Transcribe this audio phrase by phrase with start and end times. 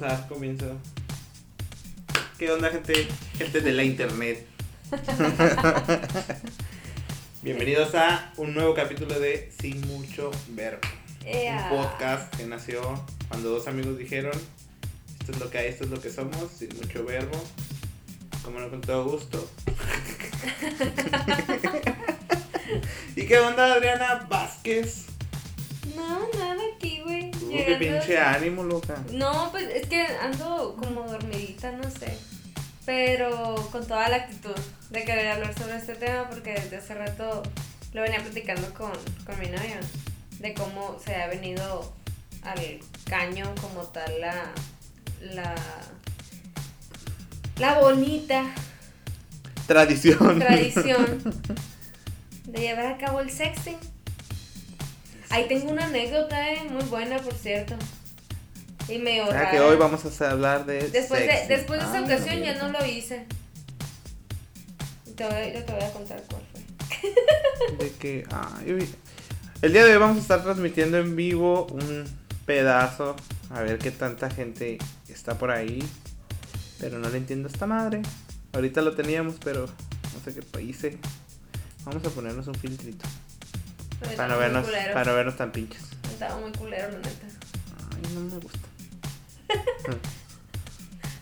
[0.00, 0.76] vamos a dar comienzo.
[2.38, 3.08] ¿Qué onda, gente?
[3.36, 4.46] Gente de la internet.
[7.42, 10.86] Bienvenidos a un nuevo capítulo de Sin Mucho Verbo.
[11.26, 12.80] Un podcast que nació
[13.28, 14.38] cuando dos amigos dijeron:
[15.18, 17.36] Esto es lo que hay, esto es lo que somos, sin mucho verbo.
[18.44, 19.50] Como no, con todo gusto.
[23.16, 25.06] ¿Y qué onda, Adriana Vázquez?
[25.96, 26.37] No,
[27.48, 28.96] qué pinche ánimo, loca.
[29.12, 32.16] No, pues es que ando como dormidita, no sé.
[32.84, 34.54] Pero con toda la actitud
[34.90, 37.42] de querer hablar sobre este tema porque desde hace rato
[37.92, 38.92] lo venía platicando con,
[39.26, 39.76] con mi novio.
[40.38, 41.92] De cómo se ha venido
[42.42, 44.34] al caño como tal la...
[45.20, 45.54] La...
[47.56, 48.44] La bonita
[49.66, 50.38] Tradición.
[50.38, 51.22] tradición
[52.44, 53.76] de llevar a cabo el sexting.
[55.30, 57.74] Ahí tengo una anécdota, eh, muy buena, por cierto.
[58.88, 59.50] Y medio Ah, rara.
[59.50, 60.88] que hoy vamos a hablar de.
[60.88, 63.26] Después de, después de esa Ah, ocasión ya no lo hice.
[65.14, 67.76] Te voy, yo te voy a contar cuál fue.
[67.78, 68.24] De que.
[68.30, 68.88] ah, yo vi-
[69.60, 72.04] El día de hoy vamos a estar transmitiendo en vivo un
[72.46, 73.16] pedazo.
[73.50, 74.78] A ver qué tanta gente
[75.08, 75.82] está por ahí.
[76.80, 78.00] Pero no le entiendo a esta madre.
[78.52, 80.96] Ahorita lo teníamos, pero no sé qué hice.
[81.84, 83.04] Vamos a ponernos un filtrito.
[84.00, 85.82] Pero Para no vernos, para no vernos tan pinches.
[86.10, 87.26] Estaba muy culero, la neta.
[87.94, 88.68] Ay, no me gusta.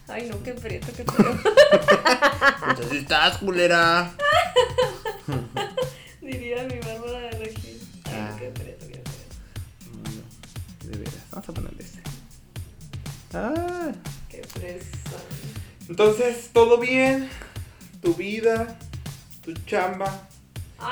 [0.08, 1.38] Ay, no, qué prieto, qué feo.
[2.76, 4.12] Pues así estás, culera.
[6.20, 7.80] Diría mi Bárbara de Regil.
[8.06, 8.36] Ay, Ah.
[8.38, 9.10] qué prieto, qué prieto.
[10.84, 11.14] No, de veras.
[11.30, 12.00] Vamos a ponerle este.
[13.34, 13.92] Ah.
[14.28, 15.16] Qué fresa.
[15.88, 17.28] Entonces, ¿todo bien?
[18.02, 18.76] ¿Tu vida?
[19.42, 20.28] ¿Tu chamba?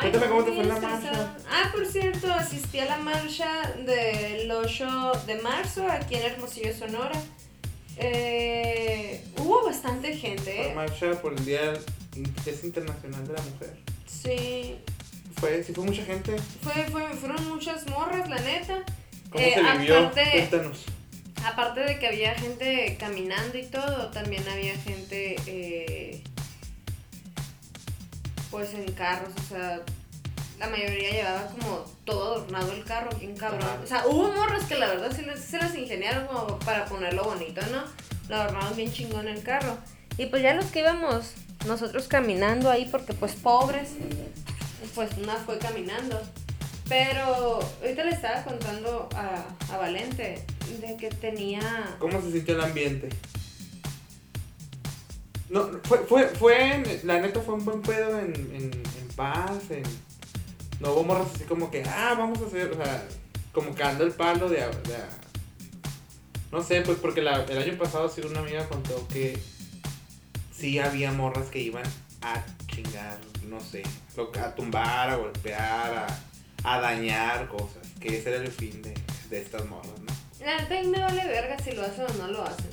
[0.01, 1.37] Cuéntame cómo te fue la marcha.
[1.51, 7.21] Ah, por cierto, asistí a la marcha del 8 de marzo aquí en Hermosillo, Sonora.
[7.97, 10.75] Eh, hubo bastante gente, Fue ¿eh?
[10.75, 11.75] marcha por el Día
[12.47, 13.77] es Internacional de la Mujer.
[14.07, 14.77] Sí,
[15.39, 16.37] Fue, sí fue mucha gente.
[16.63, 18.83] fue, fue, fueron muchas morras, la neta.
[19.31, 19.99] ¿Cómo Eh, se vivió?
[19.99, 20.85] aparte- Cuéntanos.
[21.45, 26.23] Aparte de que había gente caminando y todo, también había gente, eh,
[28.55, 29.81] pues en carros, o sea,
[30.61, 33.65] la mayoría llevaba como todo adornado el carro, bien cabrón.
[33.65, 33.81] Ajá.
[33.83, 37.25] O sea, hubo morros que la verdad sí les- se las ingeniaron como para ponerlo
[37.25, 37.83] bonito, ¿no?
[38.29, 39.77] Lo adornaron bien chingón el carro.
[40.19, 41.33] Y pues ya los que íbamos
[41.67, 43.89] nosotros caminando ahí, porque pues pobres,
[44.95, 46.23] pues una fue caminando.
[46.89, 49.45] Pero ahorita le estaba contando a,
[49.75, 50.45] a Valente
[50.81, 51.97] de que tenía...
[51.99, 53.09] ¿Cómo se sintió el ambiente?
[55.51, 59.71] No, fue, fue, fue, en- la neta fue un buen pedo en, en, en paz,
[59.71, 59.83] en...
[60.81, 63.07] No hubo morras así como que, ah, vamos a hacer, o sea,
[63.53, 64.63] como cagando el palo de...
[64.63, 64.97] a- de
[66.51, 69.39] no sé, pues porque la- el año pasado sí una amiga contó que
[70.57, 71.85] sí había morras que iban
[72.23, 73.19] a chingar,
[73.49, 73.83] no sé,
[74.41, 76.07] a tumbar, a golpear,
[76.65, 78.95] a, a dañar cosas, que ese era el fin de,
[79.31, 80.13] de estas morras, ¿no?
[80.45, 82.71] La neta me vale verga si lo hacen o no lo hacen.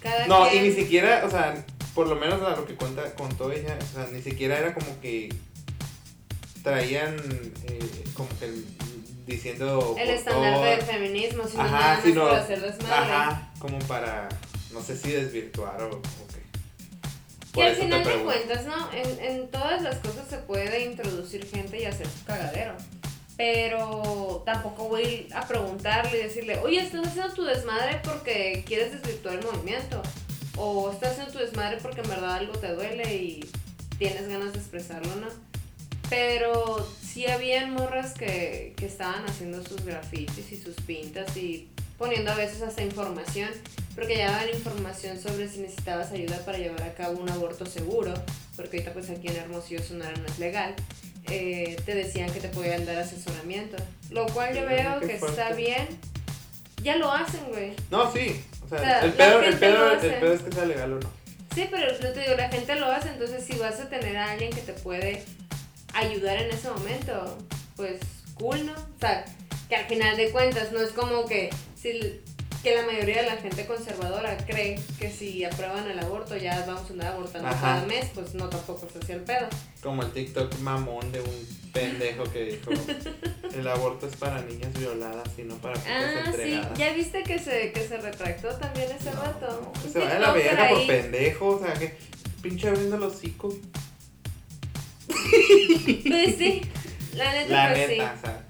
[0.00, 1.64] Cada No, y ni siquiera, o sea,
[1.96, 5.00] por lo menos a lo que cuenta, contó ella, o sea, ni siquiera era como
[5.00, 5.34] que
[6.62, 7.16] traían
[7.64, 8.52] eh, como que
[9.26, 10.62] diciendo El todo.
[10.62, 12.94] del feminismo, sino Ajá, nada más sino- por hacer desmadre.
[12.94, 14.28] Ajá, como para,
[14.72, 16.46] no sé si desvirtuar o, o qué.
[17.58, 18.92] Y al final de cuentas, ¿no?
[18.92, 22.74] En, en todas las cosas se puede introducir gente y hacer su cagadero.
[23.38, 29.36] Pero tampoco voy a preguntarle y decirle, oye, estás haciendo tu desmadre porque quieres desvirtuar
[29.36, 30.02] el movimiento.
[30.56, 33.50] O estás haciendo tu desmadre porque en verdad algo te duele y
[33.98, 35.28] tienes ganas de expresarlo, ¿no?
[36.08, 41.68] Pero sí habían morras que, que estaban haciendo sus grafitis y sus pintas y
[41.98, 43.50] poniendo a veces hasta información,
[43.94, 48.12] porque ya daban información sobre si necesitabas ayuda para llevar a cabo un aborto seguro,
[48.54, 50.74] porque ahorita pues aquí en Hermosillo Sonora no es legal.
[51.28, 53.76] eh, te decían que te podían dar asesoramiento,
[54.10, 55.40] lo cual yo veo que fuerte.
[55.42, 55.88] está bien.
[56.82, 57.72] Ya lo hacen, güey.
[57.90, 61.00] No, sí, o sea, el, pedo, el, pedo, el pedo es que sea legal o
[61.00, 61.10] no.
[61.54, 64.32] Sí, pero yo te digo, la gente lo hace, entonces si vas a tener a
[64.32, 65.22] alguien que te puede
[65.94, 67.38] ayudar en ese momento,
[67.76, 68.00] pues
[68.34, 68.72] cool, ¿no?
[68.72, 69.24] O sea,
[69.68, 72.20] que al final de cuentas no es como que si
[72.62, 76.88] que la mayoría de la gente conservadora cree que si aprueban el aborto ya vamos
[76.90, 77.60] a andar abortando Ajá.
[77.60, 79.46] cada mes, pues no tampoco es así el pedo.
[79.82, 82.70] Como el TikTok mamón de un pendejo que dijo,
[83.54, 87.70] el aborto es para niñas violadas y no para Ah, sí, ya viste que se,
[87.72, 91.58] que se retractó también ese No, Un se vaya a la verga por pendejo, o
[91.60, 91.96] sea, que
[92.42, 93.54] pinche abriendo los hocico.
[95.08, 96.62] Pues sí,
[97.14, 98.18] la neta, La pues neta, sí.
[98.18, 98.46] o sea,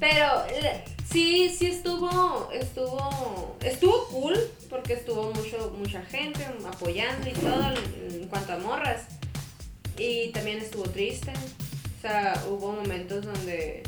[0.00, 0.26] Pero
[0.62, 4.34] la- Sí, sí estuvo, estuvo, estuvo cool
[4.70, 7.64] porque estuvo mucho, mucha gente apoyando y todo
[8.10, 9.02] en, cuanto a morras.
[9.98, 11.32] Y también estuvo triste.
[11.98, 13.82] O sea, hubo momentos donde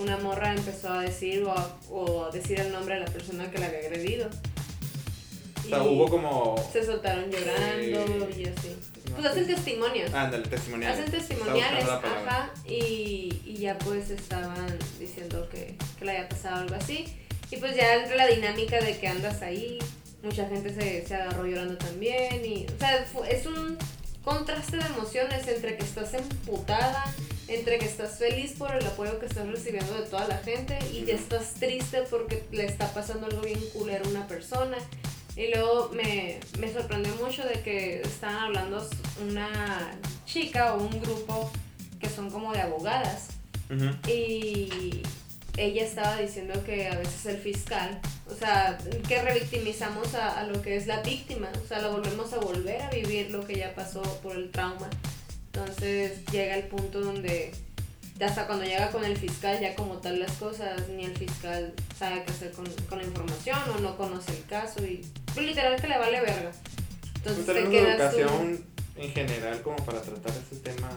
[0.00, 3.48] una morra empezó a decir o a, o a decir el nombre de la persona
[3.52, 4.28] que la había agredido.
[5.64, 6.56] O sea, Y hubo como.
[6.72, 8.76] Se soltaron llorando y así.
[9.14, 10.12] Pues hacen testimonios.
[10.12, 10.98] Ándale, testimoniales.
[10.98, 16.74] Hacen testimoniales, ajá, y, y ya pues estaban diciendo que, que le había pasado algo
[16.74, 17.06] así.
[17.50, 19.78] Y pues ya entre la dinámica de que andas ahí,
[20.22, 22.44] mucha gente se, se agarró llorando también.
[22.44, 23.78] Y, o sea, es un
[24.24, 27.04] contraste de emociones entre que estás emputada,
[27.46, 31.02] entre que estás feliz por el apoyo que estás recibiendo de toda la gente y
[31.02, 34.78] que estás triste porque le está pasando algo bien culero a una persona.
[35.36, 38.86] Y luego me, me sorprendió mucho de que estaban hablando
[39.20, 41.50] una chica o un grupo
[41.98, 43.28] que son como de abogadas.
[44.06, 45.02] Y
[45.56, 48.00] ella estaba diciendo que a veces el fiscal,
[48.30, 48.78] o sea,
[49.08, 52.82] que revictimizamos a, a lo que es la víctima, o sea, lo volvemos a volver
[52.82, 54.88] a vivir lo que ya pasó por el trauma.
[55.46, 57.52] Entonces llega el punto donde
[58.20, 62.22] hasta cuando llega con el fiscal ya como tal las cosas, ni el fiscal sabe
[62.24, 65.04] qué hacer con, con la información o no conoce el caso y
[65.36, 66.50] literal que le vale verga.
[67.16, 68.64] Entonces Pues te tú- educación
[68.96, 70.88] en general como para tratar ese tema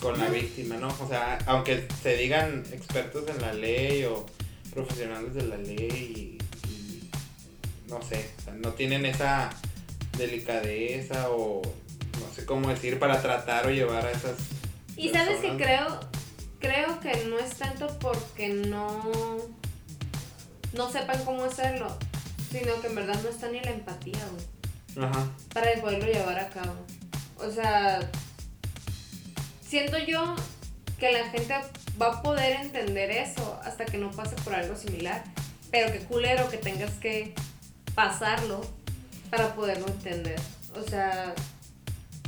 [0.00, 0.88] con la víctima, ¿no?
[0.88, 4.26] O sea, aunque se digan expertos en la ley o
[4.74, 7.10] profesionales de la ley y, y
[7.88, 9.50] no sé, o sea, no tienen esa
[10.18, 14.36] delicadeza o no sé cómo decir para tratar o llevar a esas
[14.96, 16.00] Y sabes que creo,
[16.58, 19.12] creo que no es tanto porque no,
[20.74, 21.96] no sepan cómo hacerlo,
[22.58, 25.28] sino que en verdad no está ni la empatía, güey, Ajá.
[25.52, 26.74] para poderlo llevar a cabo.
[27.38, 28.00] O sea,
[29.66, 30.34] siento yo
[30.98, 31.54] que la gente
[32.00, 35.22] va a poder entender eso hasta que no pase por algo similar,
[35.70, 37.34] pero que culero que tengas que
[37.94, 38.62] pasarlo
[39.30, 40.40] para poderlo entender.
[40.74, 41.34] O sea,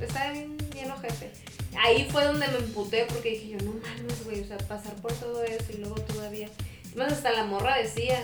[0.00, 1.32] está bien, bien ojete.
[1.78, 5.12] Ahí fue donde me emputé porque dije yo, no mames, güey, o sea, pasar por
[5.14, 6.48] todo eso y luego todavía...
[6.96, 8.18] Más hasta la morra decía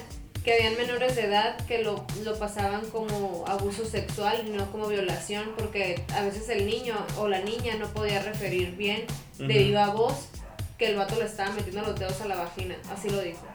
[0.44, 4.88] que habían menores de edad que lo, lo pasaban como abuso sexual y no como
[4.88, 9.06] violación porque a veces el niño o la niña no podía referir bien
[9.38, 10.28] de viva voz
[10.78, 13.46] que el vato le estaba metiendo los dedos a la vagina, así lo dijo.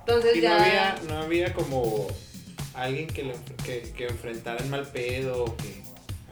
[0.00, 0.58] Entonces Y ya...
[0.58, 2.08] no había, no había como
[2.74, 5.80] alguien que, le, que, que enfrentara el mal pedo o que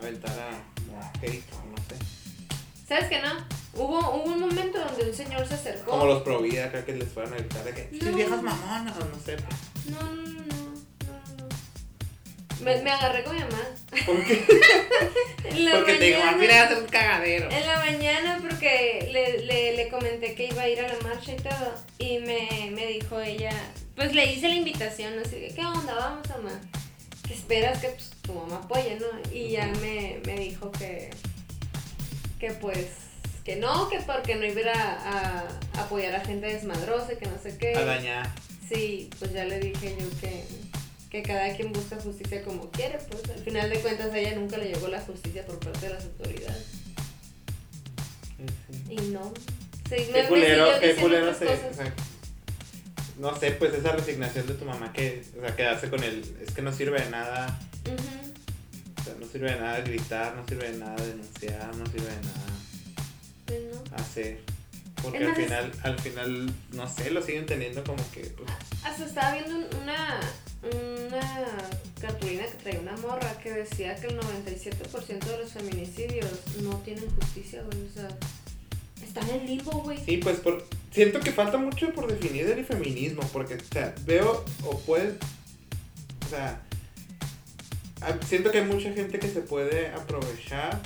[0.00, 0.50] aventara
[0.87, 2.87] como hate, o no sé.
[2.88, 3.62] ¿Sabes qué no?
[3.74, 5.92] Hubo, hubo un momento donde un señor se acercó.
[5.92, 7.90] Como los pro vida acá que les fueran a gritar de que No.
[7.90, 9.36] "Pinches viejas mamonas o no sé.
[9.90, 10.42] No, no, no,
[11.38, 12.64] no.
[12.64, 13.62] Me, me agarré con mi mamá.
[14.06, 14.44] ¿Por qué?
[15.44, 17.50] En la Porque te digo, "Ah, mira, hacer un cagadero.
[17.50, 21.32] En la mañana porque le, le, le comenté que iba a ir a la marcha
[21.32, 21.75] y todo.
[21.98, 23.52] Y me, me dijo ella,
[23.96, 25.94] pues le hice la invitación, así que, ¿qué onda?
[25.94, 26.60] Vamos, mamá.
[27.26, 29.06] Que esperas que pues, tu mamá apoye, ¿no?
[29.34, 31.10] Y ya me, me dijo que,
[32.38, 32.86] que pues,
[33.44, 35.44] que no, que porque no iba a,
[35.80, 37.74] apoyar a gente desmadrosa que no sé qué.
[37.76, 38.30] A dañar.
[38.68, 40.44] Sí, pues ya le dije yo que,
[41.10, 44.56] que cada quien busca justicia como quiere, pues al final de cuentas a ella nunca
[44.58, 46.66] le llegó la justicia por parte de las autoridades.
[48.88, 49.32] Y no.
[49.88, 51.94] Sí, me- Qué me culero, qué culero se, o sea,
[53.18, 56.54] no sé, pues esa resignación de tu mamá que, o sea, quedarse con el, es
[56.54, 57.58] que no sirve de nada,
[59.00, 62.22] o sea, no sirve de nada gritar, no sirve de nada denunciar, no sirve de
[62.22, 62.51] nada.
[64.02, 64.40] Hacer.
[65.02, 68.49] Porque al más, final, al final, no sé, lo siguen teniendo como que, pues,
[68.85, 70.21] Hasta estaba viendo un- una,
[70.62, 71.59] una
[72.00, 76.28] cartulina que traía una morra que decía que el 97% de los feminicidios
[76.62, 77.85] no tienen justicia, güey.
[77.85, 78.09] O sea,
[79.04, 79.99] están en limbo, güey.
[80.04, 84.44] Sí, pues por, siento que falta mucho por definir el feminismo, porque, o sea, veo
[84.64, 85.16] o puede,
[86.26, 86.61] o sea,
[88.28, 90.80] siento que hay mucha gente que se puede aprovechar,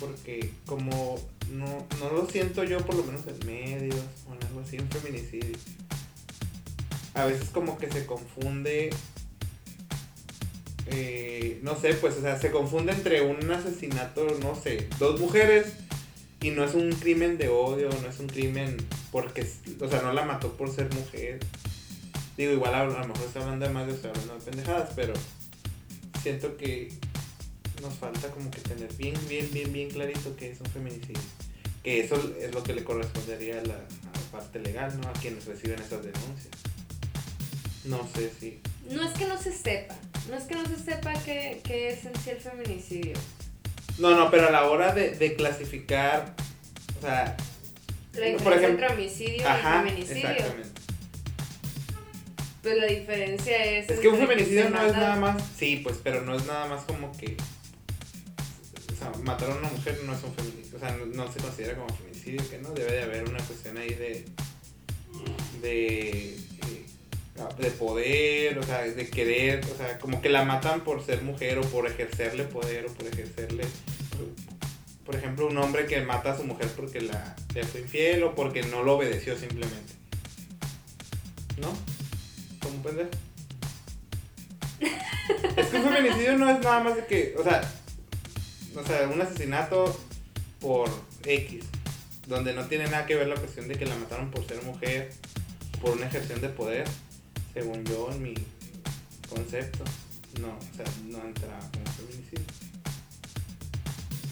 [0.00, 1.18] porque como
[1.52, 4.88] no, no lo siento yo, por lo menos en medios o en algo así, un
[4.88, 5.56] feminicidio,
[7.14, 8.90] a veces como que se confunde,
[10.86, 15.66] eh, no sé, pues, o sea, se confunde entre un asesinato, no sé, dos mujeres
[16.40, 18.76] y no es un crimen de odio, no es un crimen
[19.10, 19.46] porque,
[19.80, 21.40] o sea, no la mató por ser mujer.
[22.36, 25.14] Digo, igual a, lo mejor estoy hablando de más, yo estoy hablando de pendejadas, pero
[26.22, 26.92] siento que
[27.80, 31.20] nos falta como que tener bien, bien, bien, bien clarito que es un feminicidio.
[31.82, 35.08] Que eso es lo que le correspondería a la, a la parte legal, ¿no?
[35.08, 36.48] A quienes reciben esas denuncias.
[37.84, 38.60] No sé si...
[38.90, 39.94] No es que no se sepa,
[40.30, 43.14] no es que no se sepa que, que es en sí el feminicidio.
[43.98, 46.34] No, no, pero a la hora de, de clasificar,
[46.98, 47.36] o sea,
[48.14, 50.28] La Por diferencia ejemplo- entre homicidio ajá, y feminicidio.
[50.30, 50.80] exactamente.
[52.62, 53.88] Pues la diferencia es.
[53.90, 55.42] Es que un feminicidio no es nada más.
[55.56, 57.36] Sí, pues, pero no es nada más como que.
[58.98, 60.76] O sea, matar a una mujer no es un feminicidio.
[60.76, 62.70] O sea, no, no se considera como feminicidio, que no.
[62.70, 64.24] Debe de haber una cuestión ahí de.
[65.62, 66.34] de.
[66.34, 66.86] eh,
[67.58, 71.58] de poder, o sea, de querer, o sea, como que la matan por ser mujer
[71.58, 73.64] o por ejercerle poder o por ejercerle.
[75.06, 78.34] Por ejemplo, un hombre que mata a su mujer porque la, le fue infiel o
[78.34, 79.94] porque no lo obedeció simplemente.
[81.58, 81.72] ¿No?
[82.60, 83.10] Como un pendejo.
[85.56, 87.60] Es que un feminicidio no es nada más de que, o sea,
[88.76, 89.98] o sea, un asesinato
[90.60, 90.88] por
[91.24, 91.64] X,
[92.26, 95.12] donde no tiene nada que ver la cuestión de que la mataron por ser mujer,
[95.80, 96.86] por una ejerción de poder,
[97.54, 98.34] según yo en mi
[99.28, 99.84] concepto.
[100.40, 102.44] No, o sea, no entra como feminicidio.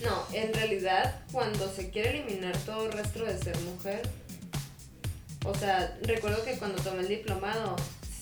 [0.05, 4.03] No, en realidad, cuando se quiere eliminar todo rastro de ser mujer,
[5.45, 7.77] o sea, recuerdo que cuando tomé el diplomado,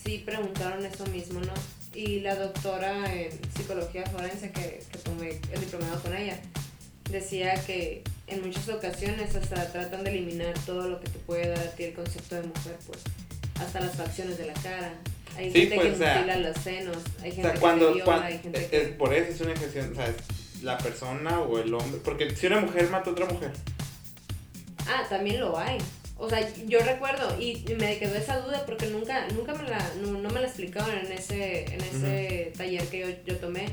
[0.04, 1.52] sí preguntaron eso mismo, ¿no?
[1.94, 6.38] Y la doctora en psicología forense que, que tomé el diplomado con ella,
[7.10, 11.58] decía que en muchas ocasiones hasta tratan de eliminar todo lo que te puede dar
[11.58, 12.98] a ti el concepto de mujer, pues,
[13.60, 14.92] hasta las facciones de la cara.
[15.36, 17.58] Hay Sí, gente pues, que o sea, mutila los senos, hay O gente sea, que
[17.60, 18.76] cuando, viola, cuando- hay gente que...
[18.82, 22.34] es por eso es una ejerción, o sea, es la persona o el hombre, porque
[22.34, 23.52] si una mujer mata a otra mujer,
[24.86, 25.78] Ah, también lo hay.
[26.16, 30.12] O sea, yo recuerdo y me quedó esa duda porque nunca, nunca me la, no,
[30.12, 33.66] no me la explicaban en ese, en ese taller que yo, yo tomé.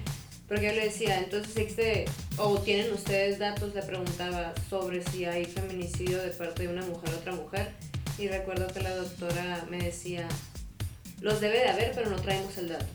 [0.48, 2.06] Porque yo le decía, entonces existe,
[2.38, 7.10] o tienen ustedes datos, le preguntaba sobre si hay feminicidio de parte de una mujer
[7.14, 7.70] a otra mujer.
[8.18, 10.28] Y recuerdo que la doctora me decía,
[11.22, 12.86] los debe de haber, pero no traemos el dato.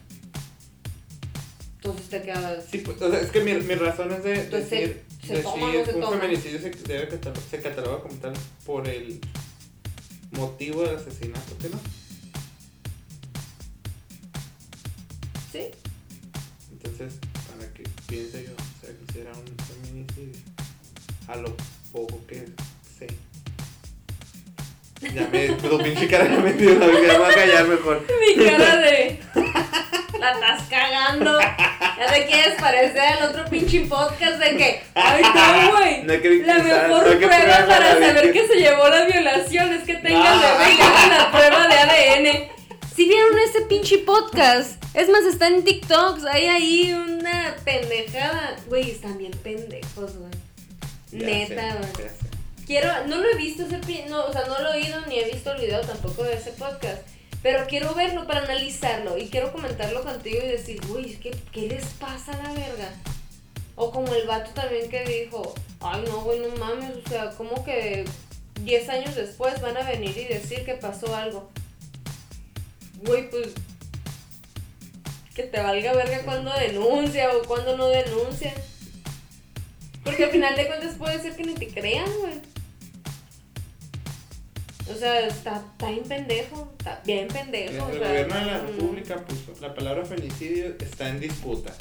[1.76, 4.71] Entonces te quedabas, sí, pues, o sea, es que mi, mi razón es de Entonces,
[4.71, 6.18] decir, ¿se decir toma o no se un toma?
[6.21, 8.33] feminicidio se, debe catalo- se cataloga como tal
[8.64, 9.21] por el
[10.33, 11.78] motivo del asesinato, ¿qué no?
[15.52, 15.71] ¿sí?
[16.73, 17.14] Entonces,
[17.49, 19.47] para que piense yo, o sea, que será un
[19.85, 20.40] feminicidio,
[21.28, 21.56] a lo
[21.92, 22.47] poco que
[22.99, 23.06] sé.
[25.14, 28.04] Ya me, tu pinche cara ya me dio la vida, voy a callar mejor.
[28.21, 29.21] Mi cara de.
[30.20, 31.38] La estás cagando.
[31.40, 34.82] Ya te quieres parecer al otro pinche podcast de que.
[34.94, 36.02] Ay, no, güey.
[36.02, 40.35] No La mejor no prueba para saber que se llevó la violación es que tenga
[40.35, 42.56] el bebé y le hagan la prueba de ADN.
[42.94, 48.56] Si vieron ese pinche podcast, es más, está en TikToks, hay ahí una pendejada.
[48.68, 50.30] Güey, están bien pendejos, güey.
[51.12, 52.08] Neta, güey.
[52.66, 55.30] Quiero, no lo he visto ese, no, o sea, no lo he oído ni he
[55.30, 57.02] visto el video tampoco de ese podcast.
[57.47, 61.85] Pero quiero verlo para analizarlo y quiero comentarlo contigo y decir, uy, ¿qué, ¿qué les
[61.95, 62.93] pasa a la verga?
[63.76, 67.65] O como el vato también que dijo, ay no, güey, no mames, o sea, como
[67.65, 68.05] que
[68.62, 71.49] 10 años después van a venir y decir que pasó algo.
[73.05, 73.50] Güey, pues
[75.33, 78.55] que te valga verga cuando denuncia o cuando no denuncia.
[80.03, 82.55] Porque al final de cuentas puede ser que ni te crean, güey.
[84.88, 87.87] O sea, está, está bien pendejo, está bien pendejo.
[87.87, 88.66] o El sea, gobierno de la mm.
[88.66, 91.75] República puso, la palabra femicidio está en disputa.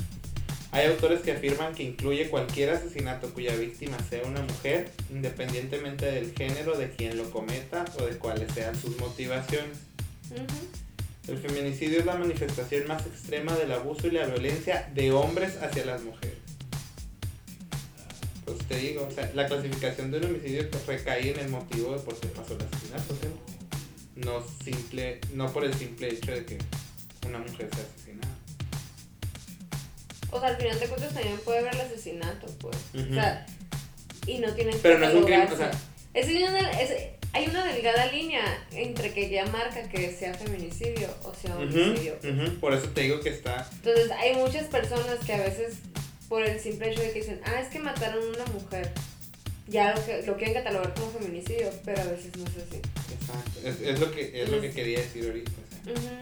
[0.71, 6.33] Hay autores que afirman que incluye cualquier asesinato cuya víctima sea una mujer, independientemente del
[6.33, 9.77] género de quien lo cometa o de cuáles sean sus motivaciones.
[11.27, 15.85] El feminicidio es la manifestación más extrema del abuso y la violencia de hombres hacia
[15.85, 16.44] las mujeres.
[18.67, 21.93] Pues te digo, o sea, la clasificación de un homicidio que recae en el motivo
[21.93, 23.27] de por qué pasó el asesinato, ¿sí?
[24.15, 26.57] no simple, no por el simple hecho de que
[27.27, 28.33] una mujer sea asesinada.
[30.31, 32.77] O sea, al final de cuentas también puede haber el asesinato, pues.
[32.93, 33.45] O sea,
[34.25, 35.71] y no tienen que Pero no es un crimen, o sea,
[36.13, 41.57] Es es- hay una delgada línea entre que ya marca que sea feminicidio o sea
[41.57, 42.15] homicidio.
[42.61, 45.75] por eso te digo que está, Entonces, hay muchas personas que a veces,
[46.29, 48.91] por el simple hecho de que dicen, ah, es que mataron a una mujer,
[49.67, 52.77] ya lo, que, lo quieren catalogar como feminicidio, pero a veces no es así.
[53.13, 55.51] exacto, es, es lo que es lo que quería decir ahorita,
[55.95, 56.19] o sea,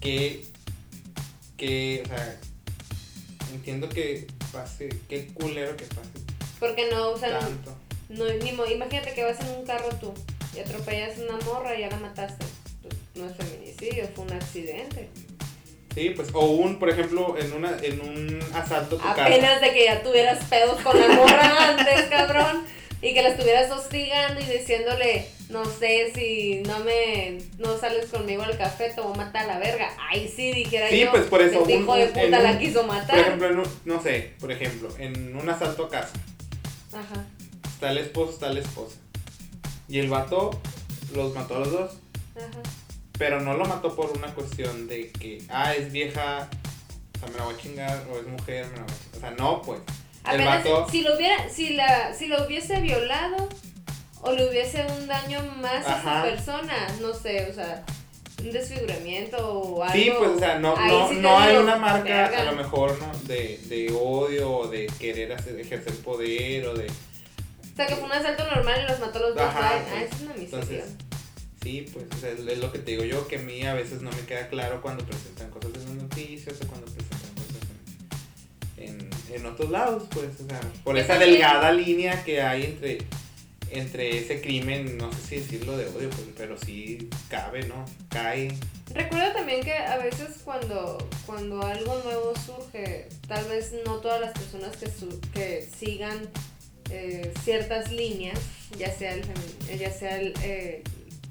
[0.00, 0.44] que,
[1.56, 2.40] que, o sea,
[3.52, 6.10] entiendo que pase, qué culero que pase
[6.60, 7.76] Porque no, o sea, tanto.
[8.08, 10.12] no, ni imagínate que vas en un carro tú
[10.56, 12.46] y atropellas a una morra y ya la mataste.
[12.82, 15.08] Pues, no es feminicidio, fue un accidente.
[15.96, 19.24] Sí, pues, o un, por ejemplo, en una, en un asalto a tu casa.
[19.24, 22.64] Apenas de que ya tuvieras pedos con la morra antes, cabrón.
[23.02, 28.42] Y que la estuvieras hostigando y diciéndole, no sé, si no me, no sales conmigo
[28.42, 29.88] al café, te voy a matar a la verga.
[30.10, 31.10] Ay, sí, dijera Sí, yo.
[31.10, 33.18] pues, por eso, Este un- hijo de puta la un- quiso Por matar.
[33.18, 36.12] ejemplo, en un, no sé, por ejemplo, en un asalto a casa,
[36.92, 37.24] Ajá.
[37.74, 38.96] está el esposo, está la esposa.
[39.88, 40.58] Y el vato
[41.14, 41.90] los mató a los dos.
[42.36, 42.62] Ajá.
[43.18, 46.48] Pero no lo mató por una cuestión de que, ah, es vieja,
[47.14, 49.16] o sea, me la voy a chingar, o es mujer, me la voy a chingar.
[49.16, 49.80] O sea, no, pues.
[50.24, 53.48] El Apenas vato, si lo hubiera, si la, si lo hubiese violado
[54.22, 57.84] o le hubiese un daño más a su persona, no sé, o sea,
[58.40, 59.94] un desfiguramiento o algo.
[59.94, 62.98] Sí, pues, o sea, no, no, sí no hay digo, una marca, a lo mejor,
[63.00, 63.12] ¿no?
[63.28, 66.86] De, de odio, o de querer hacer, ejercer poder, o de...
[66.86, 69.44] O sea, que fue un asalto normal y los mató a los dos.
[69.46, 70.44] Ah, pues, es una miseria.
[70.44, 70.96] entonces,
[71.66, 74.00] Sí, pues, o sea, es lo que te digo yo, que a mí a veces
[74.00, 77.56] no me queda claro cuando presentan cosas en las noticias o cuando presentan cosas
[78.76, 82.98] en, en, en otros lados, pues, o sea, por esa delgada línea que hay entre,
[83.72, 87.84] entre ese crimen, no sé si decirlo de odio, pues, pero sí cabe, ¿no?
[88.10, 88.52] Cae.
[88.94, 94.32] Recuerdo también que a veces cuando, cuando algo nuevo surge, tal vez no todas las
[94.34, 96.28] personas que, su- que sigan
[96.90, 98.38] eh, ciertas líneas,
[98.78, 99.22] ya sea el,
[99.76, 100.84] ya sea el, eh,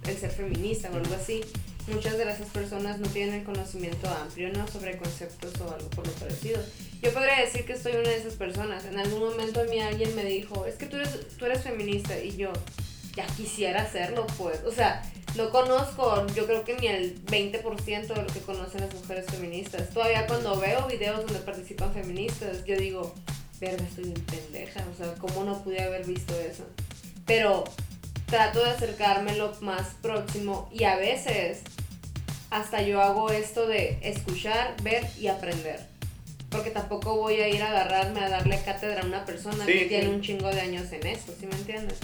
[0.08, 1.42] el ser feminista o algo así,
[1.88, 4.68] muchas de esas personas no tienen el conocimiento amplio ¿no?
[4.68, 6.60] sobre conceptos o algo por lo parecido.
[7.02, 8.86] Yo podría decir que soy una de esas personas.
[8.86, 12.18] En algún momento a mí alguien me dijo, es que tú eres, tú eres feminista
[12.18, 12.52] y yo
[13.16, 14.62] ya quisiera hacerlo, pues.
[14.66, 15.02] O sea,
[15.36, 19.90] no conozco, yo creo que ni el 20% de lo que conocen las mujeres feministas.
[19.90, 23.14] Todavía cuando veo videos donde participan feministas, yo digo,
[23.60, 24.86] verga, estoy bien pendeja.
[24.94, 26.66] O sea, ¿cómo no pude haber visto eso?
[27.26, 27.64] Pero
[28.36, 31.60] trato de acercarme lo más próximo y a veces
[32.50, 35.80] hasta yo hago esto de escuchar, ver y aprender.
[36.50, 39.80] Porque tampoco voy a ir a agarrarme a darle cátedra a una persona Sí, que
[39.84, 39.88] sí.
[39.88, 41.98] tiene un chingo de años en esto, ¿sí me entiendes?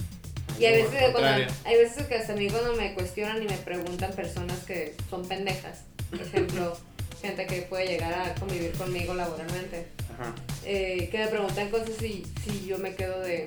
[0.58, 3.46] Y hay veces, que cuando, hay veces que hasta a mí cuando me cuestionan y
[3.46, 6.78] me preguntan personas que son pendejas, por ejemplo,
[7.20, 10.34] gente que puede llegar a convivir conmigo laboralmente, Ajá.
[10.64, 13.46] eh, que me preguntan cosas y si yo me quedo de,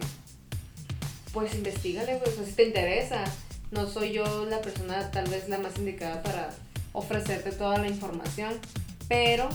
[1.36, 3.26] pues investigale, o sea, si te interesa.
[3.70, 6.50] No soy yo la persona tal vez la más indicada para
[6.94, 8.54] ofrecerte toda la información,
[9.10, 9.50] pero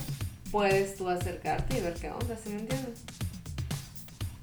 [0.52, 3.00] puedes tú acercarte y ver qué onda, ¿sí me entiendes?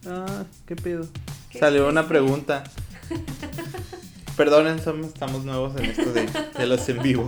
[0.07, 1.07] Ah, ¿qué pedo?
[1.51, 2.63] ¿Qué Salió una pregunta.
[4.35, 7.25] Perdonen, somos, estamos nuevos en esto de, de los en vivo.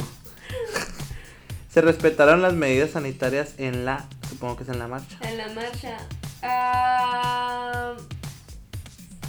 [1.71, 5.19] ¿Se respetaron las medidas sanitarias en la, supongo que es en la marcha?
[5.21, 5.97] En la marcha.
[6.41, 7.78] ah,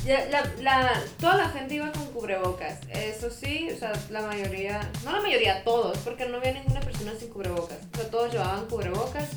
[0.04, 2.78] ya, la, la- toda la gente iba con cubrebocas.
[2.90, 7.12] Eso sí, o sea, la mayoría, no la mayoría, todos, porque no había ninguna persona
[7.18, 7.78] sin cubrebocas.
[7.94, 9.28] O sea, todos llevaban cubrebocas.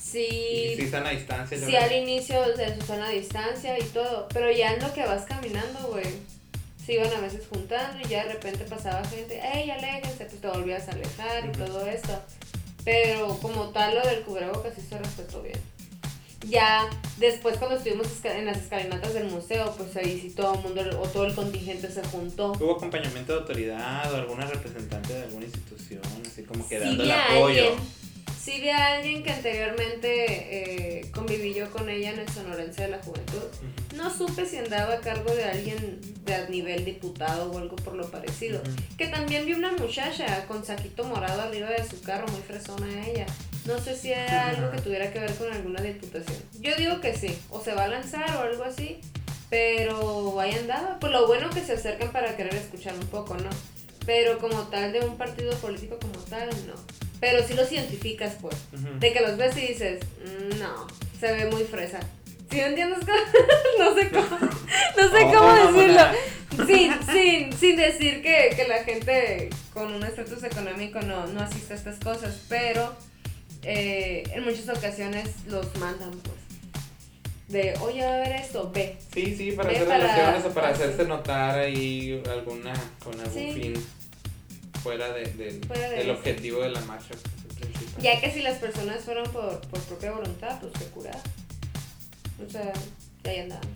[0.00, 1.58] Sí, si están a distancia.
[1.58, 5.24] sí al inicio de su sana distancia y todo, pero ya en lo que vas
[5.24, 6.06] caminando, güey,
[6.84, 10.24] se iban a veces juntando y ya de repente pasaba gente, ¡ey, aléjense!
[10.26, 12.18] Pues te volvías a alejar y todo esto.
[12.84, 15.60] Pero como tal, lo del cubrebocas sí se respetó bien.
[16.48, 20.82] Ya después cuando estuvimos en las escalinatas del museo, pues ahí sí todo el mundo
[21.00, 22.52] o todo el contingente se juntó.
[22.52, 26.02] ¿Hubo acompañamiento de autoridad o alguna representante de alguna institución?
[26.26, 27.46] Así como que Sí dando el apoyo.
[27.46, 27.72] alguien,
[28.40, 32.88] sí vi a alguien que anteriormente eh, conviví yo con ella en el Sonorense de
[32.88, 33.42] la Juventud.
[33.96, 38.08] No supe si andaba a cargo de alguien de nivel diputado o algo por lo
[38.08, 38.60] parecido.
[38.96, 43.26] Que también vi una muchacha con saquito morado arriba de su carro, muy fresona ella.
[43.66, 46.38] No sé si era algo que tuviera que ver con alguna diputación.
[46.60, 49.00] Yo digo que sí, o se va a lanzar o algo así,
[49.50, 50.98] pero ahí andaba.
[51.00, 53.50] Pues lo bueno que se acercan para querer escuchar un poco, ¿no?
[54.04, 56.74] Pero como tal de un partido político como tal, no.
[57.18, 58.56] Pero sí los identificas, pues.
[59.00, 60.86] De que los ves y dices, "Mm, no,
[61.18, 61.98] se ve muy fresa.
[62.50, 63.00] ¿Sí me entiendes?
[63.00, 63.18] cómo?
[63.78, 66.02] no sé cómo, no sé Oh, cómo decirlo.
[66.66, 71.74] Sin, sin, sin decir que, que la gente con un estatus económico no, no asiste
[71.74, 72.94] a estas cosas, pero
[73.66, 76.36] eh, en muchas ocasiones los mandan, pues.
[77.48, 78.96] De, oye, va a ver esto, ve.
[79.14, 81.08] Sí, sí, para Ve hacer para- relaciones o para hacerse sí.
[81.08, 82.72] notar ahí alguna,
[83.04, 83.52] con algún Sí.
[83.52, 83.74] fin
[84.82, 86.18] fuera, de, del- Fuera de del eso.
[86.18, 87.08] objetivo de la marcha.
[87.10, 88.02] pues.
[88.02, 91.18] Ya que si las personas fueron por, por propia voluntad, pues que curar.
[92.46, 92.72] O sea,
[93.24, 93.68] ahí andaban.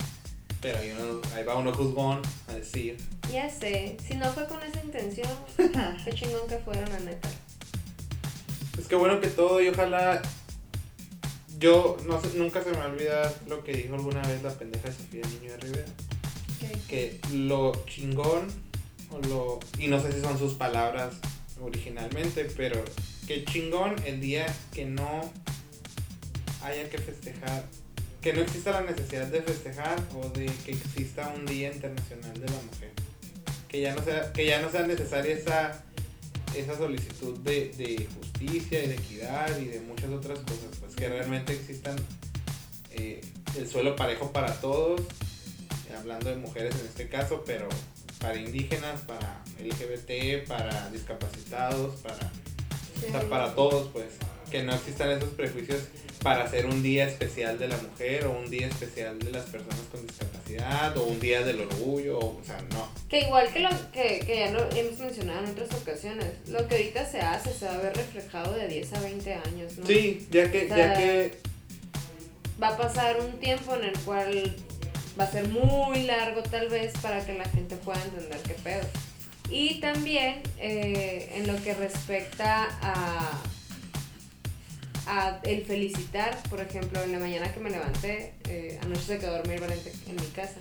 [0.61, 2.97] Pero ahí, uno- ahí va uno juzgón a decir.
[3.31, 5.27] Ya sé, si no fue con esa intención,
[6.05, 7.29] qué chingón que fueron, la neta.
[8.81, 10.23] Pues qué bueno que todo y ojalá.
[11.59, 14.49] Yo no sé, nunca se me va a olvidar lo que dijo alguna vez la
[14.49, 15.85] pendeja de Sofía Niño de Rivera.
[16.89, 18.47] Que lo chingón,
[19.11, 19.59] o lo.
[19.77, 21.13] Y no sé si son sus palabras
[21.61, 22.83] originalmente, pero
[23.27, 25.31] que chingón el día que no
[26.63, 27.63] haya que festejar.
[28.19, 32.47] Que no exista la necesidad de festejar o de que exista un Día Internacional de
[32.47, 32.91] la Mujer.
[33.67, 35.83] Que ya no sea, que ya no sea necesaria esa
[36.55, 41.07] esa solicitud de, de justicia y de equidad y de muchas otras cosas, pues que
[41.07, 41.95] realmente existan
[42.91, 43.21] eh,
[43.57, 45.01] el suelo parejo para todos,
[45.97, 47.67] hablando de mujeres en este caso, pero
[48.19, 52.31] para indígenas, para LGBT, para discapacitados, para,
[52.99, 53.07] Sí.
[53.07, 54.05] o sea, para todos, pues.
[54.51, 55.79] Que no existan esos prejuicios
[56.21, 59.79] para hacer un día especial de la mujer o un día especial de las personas
[59.91, 62.87] con discapacidad o un día del orgullo, o, o sea, no.
[63.09, 66.75] Que igual que lo que, que ya lo hemos mencionado en otras ocasiones, lo que
[66.75, 69.85] ahorita se hace se va a ver reflejado de 10 a 20 años, ¿no?
[69.87, 71.51] Sí, ya que, O sea, ya que
[72.61, 74.55] Va a pasar un tiempo en el cual
[75.19, 78.87] va a ser muy largo tal vez para que la gente pueda entender qué pedo.
[79.49, 83.41] Y también eh, en lo que respecta a,
[85.07, 89.35] a el felicitar, por ejemplo, en la mañana que me levanté, eh, anoche se quedó
[89.35, 90.59] a dormir Valente en mi casa.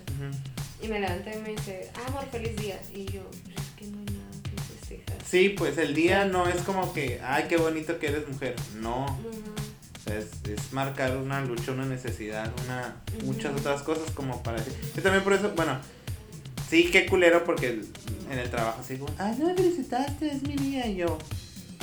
[0.83, 2.81] Y me levanté y me dice, ah, amor, feliz día.
[2.95, 5.17] Y yo, "Pero es que no hay nada que festejar.
[5.29, 8.57] Sí, pues el día no es como que, ay, qué bonito que eres mujer.
[8.77, 10.11] No, Ujú.
[10.11, 14.75] es, es marcar una lucha, una necesidad, una muchas otras cosas como para decir.
[14.97, 15.79] Yo también por eso, bueno,
[16.71, 17.83] sí, qué culero porque
[18.31, 21.19] en el trabajo así como, ay, no me felicitaste, es mi día y yo.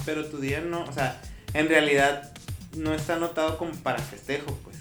[0.05, 1.21] Pero tu día no, o sea,
[1.53, 2.31] en realidad
[2.77, 4.77] no está anotado como para festejo, pues,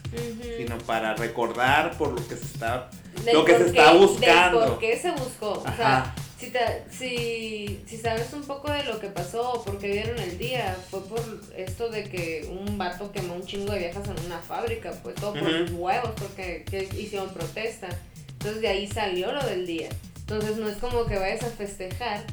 [0.57, 2.89] sino para recordar por lo que se está...
[3.25, 4.61] Del lo que se está buscando.
[4.61, 5.53] Del por qué se buscó.
[5.53, 6.15] O sea, Ajá.
[6.39, 10.19] si, te- si, si sabes un poco de lo que pasó o por qué dieron
[10.19, 11.21] el día, fue por
[11.57, 15.33] esto de que un vato quemó un chingo de viejas en una fábrica, pues todo
[15.33, 17.89] por huevos, porque que hicieron protesta.
[18.33, 19.89] Entonces de ahí salió lo del día.
[20.19, 22.25] Entonces no es como que vayas a festejar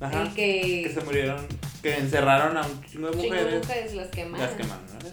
[0.00, 0.22] Ajá.
[0.22, 1.46] el que, Que se murieron,
[1.82, 3.66] que encerraron a un chingo de chingo de mujeres.
[3.66, 4.46] mujeres las quemaron.
[4.46, 5.12] Las quemaron, ¿verdad?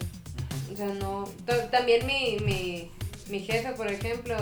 [0.72, 1.24] O sea, no.
[1.44, 2.90] ta- También mi, mi,
[3.28, 4.36] mi jefe, por ejemplo,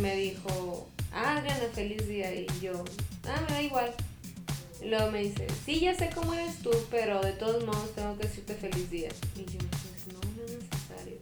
[0.00, 2.34] me dijo, ah, Adriana, feliz día.
[2.34, 2.84] Y yo,
[3.26, 3.92] ah, me da igual.
[4.82, 8.16] Y luego me dice, sí, ya sé cómo eres tú, pero de todos modos tengo
[8.18, 9.08] que decirte feliz día.
[9.36, 11.16] Y yo, pues no, no es necesario.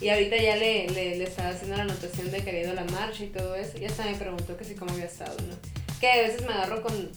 [0.00, 2.74] Y ahorita ya le, le, le estaba haciendo la anotación de que había ido a
[2.74, 3.76] la marcha y todo eso.
[3.78, 5.54] Y hasta me preguntó que si cómo había estado, ¿no?
[6.00, 7.10] Que a veces me agarro con,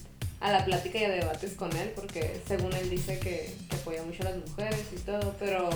[0.43, 4.03] a la plática y a debates con él, porque según él dice que, que apoya
[4.03, 5.69] mucho a las mujeres y todo, pero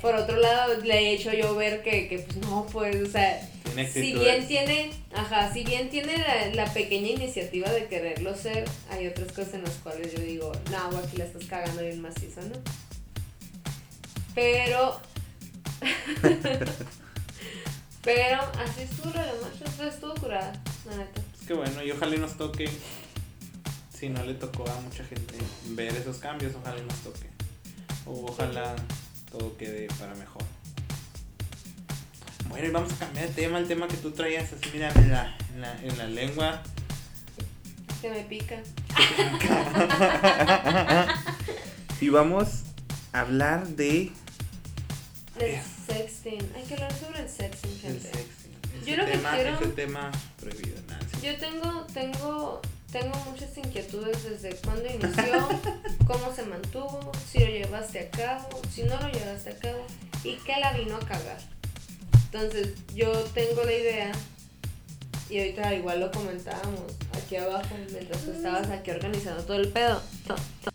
[0.00, 3.40] por otro lado le he hecho yo ver que, que pues no, pues, o sea,
[3.92, 9.08] si bien tiene, ajá, si bien tiene la, la pequeña iniciativa de quererlo ser, hay
[9.08, 12.54] otras cosas en las cuales yo digo, no, aquí la estás cagando bien macizo, ¿no?
[14.32, 15.00] Pero,
[18.04, 20.52] pero así estuvo la marcha, estuvo curada,
[20.88, 21.20] la neta.
[21.40, 22.70] Es que bueno, y ojalá y nos toque.
[23.98, 25.34] Si no le tocó a mucha gente
[25.70, 27.28] ver esos cambios, ojalá nos toque.
[28.06, 28.74] O ojalá
[29.30, 30.42] todo quede para mejor.
[32.48, 35.10] Bueno, y vamos a cambiar de tema, el tema que tú traías así, mira, en
[35.10, 36.62] la, en la, en la lengua.
[38.02, 38.56] Que me pica.
[42.00, 42.48] Y vamos
[43.14, 44.12] a hablar de
[45.38, 46.52] El sexting.
[46.54, 48.00] Hay que hablar sobre el sexting, el gente.
[48.02, 48.52] sexting.
[48.82, 51.26] Ese Yo lo que tema, quiero- ese tema prohibido, Nancy.
[51.26, 52.60] Yo tengo, tengo,
[52.94, 55.48] tengo muchas inquietudes desde cuándo inició,
[56.06, 59.84] cómo se mantuvo, si lo llevaste a cabo, si no lo llevaste a cabo
[60.22, 61.40] y qué la vino a cagar.
[62.26, 64.12] Entonces, yo tengo la idea,
[65.28, 66.84] y ahorita igual lo comentábamos
[67.20, 70.00] aquí abajo, mientras tú estabas aquí organizando todo el pedo.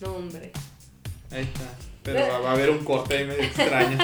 [0.00, 0.50] No, hombre.
[1.30, 1.76] Ahí está.
[2.02, 3.96] Pero va, va a haber un corte ahí medio extraño.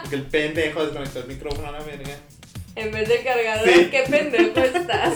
[0.00, 2.16] Porque el pendejo desconectó el micrófono a la verga.
[2.74, 3.88] En vez de cargador, Sí.
[3.90, 5.14] qué pendejo estás.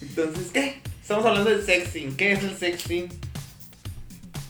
[0.00, 0.80] Entonces, ¿qué?
[1.00, 2.16] Estamos hablando del sexting.
[2.16, 3.08] ¿Qué es el sexting?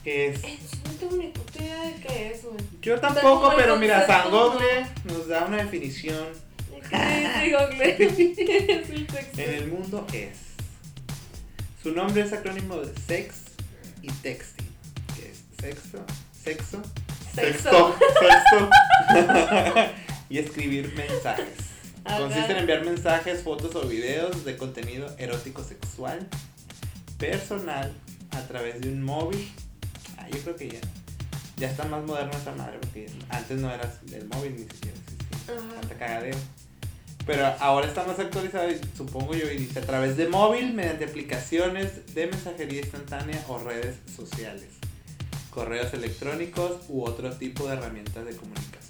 [0.05, 0.43] ¿Qué es?
[0.43, 2.57] No tengo ni puta idea de qué es, güey.
[2.83, 6.27] Yo tampoco, pero mira, San Google nos da una definición.
[6.91, 7.91] ¿Qué digo, Gle?
[7.99, 9.41] Es el sexting.
[9.41, 10.37] En el mundo es.
[11.83, 13.37] Su nombre es acrónimo de sex
[14.03, 14.69] y texting.
[15.17, 16.05] Que es sexo,
[16.45, 16.83] sexo,
[17.35, 17.97] Sexo.
[17.97, 18.71] sexto, sexto.
[20.33, 21.59] y escribir mensajes.
[22.05, 22.19] Ajá.
[22.21, 26.27] Consiste en enviar mensajes, fotos o videos de contenido erótico sexual
[27.19, 27.93] personal
[28.31, 29.47] a través de un móvil.
[30.17, 30.81] Ah, yo creo que ya,
[31.59, 35.99] ya está más moderno esta madre porque antes no era el móvil ni siquiera existía.
[35.99, 36.39] Cagadero.
[37.27, 41.05] Pero ahora está más actualizado y supongo yo y dice a través de móvil mediante
[41.05, 44.71] aplicaciones de mensajería instantánea o redes sociales,
[45.51, 48.82] correos electrónicos u otro tipo de herramientas de comunicación.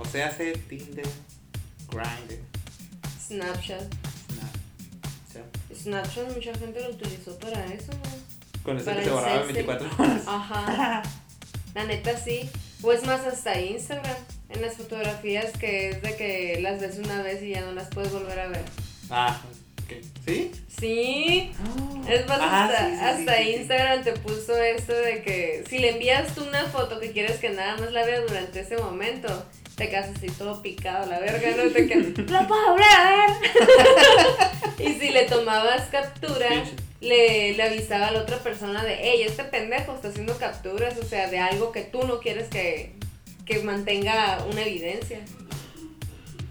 [0.00, 1.04] O sea, hace Tinder,
[1.90, 2.40] Grindr,
[3.26, 3.82] Snapchat.
[5.30, 5.76] Snapchat.
[5.76, 8.20] Snapchat mucha gente lo utilizó para eso, güey.
[8.64, 9.66] Con eso que se borraba en sexting.
[9.66, 10.22] 24 horas.
[10.26, 11.02] Ajá.
[11.74, 12.48] La neta sí.
[12.82, 14.16] O es más, hasta Instagram.
[14.48, 17.88] En las fotografías que es de que las ves una vez y ya no las
[17.88, 18.64] puedes volver a ver.
[19.10, 19.40] Ah,
[19.86, 20.02] ¿Qué?
[20.26, 20.50] ¿Sí?
[20.80, 21.52] Sí.
[22.08, 23.50] Es más, Ah, hasta, sí, sí, sí, hasta sí.
[23.50, 27.50] Instagram te puso esto de que si le envías tú una foto que quieres que
[27.50, 29.28] nada más la vea durante ese momento,
[29.80, 33.10] te quedas así todo picado, la verga, no te quedas, ¡lo puedo volver a
[34.78, 34.78] ver!
[34.86, 36.48] y si le tomabas captura,
[37.00, 41.04] le, le avisaba a la otra persona de, hey, este pendejo está haciendo capturas, o
[41.04, 42.94] sea, de algo que tú no quieres que,
[43.46, 45.18] que mantenga una evidencia.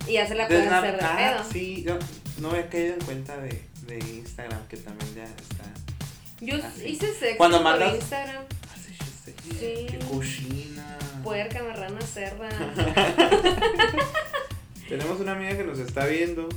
[0.07, 1.07] Y ya se la De pueden hacer de pedo.
[1.39, 1.99] ah, sí, yo
[2.39, 5.65] no había caído en cuenta de, de Instagram que también ya está.
[6.41, 8.43] Yo Ah, hice sexo Cuando por mandas- Instagram.
[8.71, 9.33] Ah, sí, yo sé.
[9.51, 9.85] Sí.
[9.91, 10.88] Qué cochina.
[11.23, 12.49] Puerca, marrana, cerda.
[14.89, 16.49] Tenemos una amiga que nos está viendo.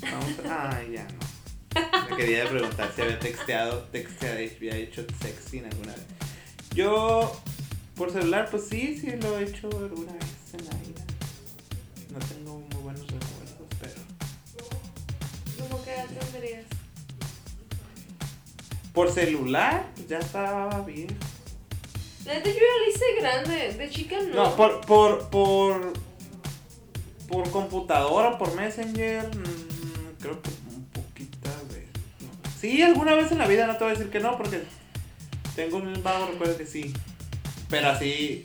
[0.00, 0.76] Vamos a...
[0.76, 1.36] Ay, ya no.
[2.10, 6.04] Me quería preguntar si había texteado, texteado, había hecho sexting alguna vez.
[6.74, 7.40] Yo,
[7.94, 11.04] por celular, pues sí, sí lo he hecho alguna vez en la vida.
[12.12, 15.68] No tengo muy buenos recuerdos, pero...
[15.68, 16.64] ¿Cómo que tonterías?
[18.92, 21.08] Por celular, ya estaba bien.
[22.26, 23.72] Neta, yo ya la hice grande.
[23.74, 24.34] De chica no.
[24.34, 25.92] No, por, por, por,
[27.28, 31.86] por computadora, por Messenger, mm, creo que un poquito vez.
[32.20, 32.50] no.
[32.60, 34.62] Sí, alguna vez en la vida, no te voy a decir que no, porque
[35.54, 36.92] tengo un vago recuerdo que sí.
[37.68, 38.42] Pero así,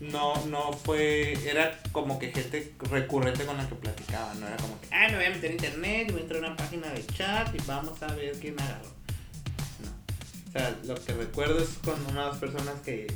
[0.00, 4.78] no, no fue, era como que gente recurrente con la que platicaba, no era como
[4.80, 7.06] que, ay, me voy a meter a internet, voy a entrar a una página de
[7.06, 8.95] chat y vamos a ver quién agarró.
[10.56, 10.58] No.
[10.58, 13.06] Sea, lo que recuerdo es con unas personas que.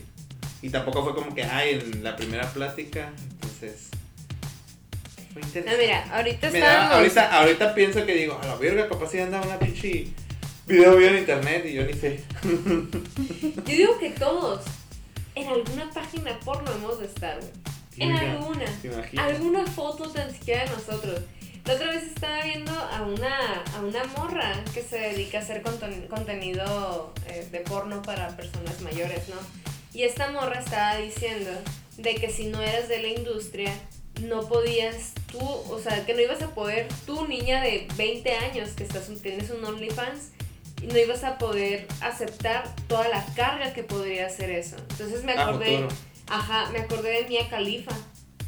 [0.63, 3.13] Y tampoco fue como que, ay, en la primera plática.
[3.33, 3.89] Entonces.
[5.33, 5.87] Fue interesante.
[5.87, 6.95] mira, ahorita estábamos.
[6.97, 10.09] ahorita, ahorita pienso que digo, a la verga, capaz si anda una pinche
[10.67, 12.21] video video en internet y yo ni sé.
[12.43, 14.63] Yo digo que todos,
[15.35, 17.53] en alguna página porno hemos de estar, güey.
[17.97, 18.65] En alguna.
[18.81, 19.19] ¿Te?
[19.19, 21.21] Alguna foto tan siquiera de nosotros.
[21.67, 25.63] La otra vez estaba viendo a una, a una morra que se dedica a hacer
[25.63, 29.37] conten- contenido eh, de porno para personas mayores, ¿no?
[29.93, 31.51] Y esta morra estaba diciendo
[31.99, 33.73] de que si no eras de la industria,
[34.23, 38.71] no podías tú, o sea, que no ibas a poder, tú niña de 20 años
[38.71, 40.31] que estás, tienes un OnlyFans,
[40.83, 44.77] no ibas a poder aceptar toda la carga que podría hacer eso.
[44.91, 45.77] Entonces me acordé...
[46.29, 47.93] Ajá, me acordé de Mia Khalifa.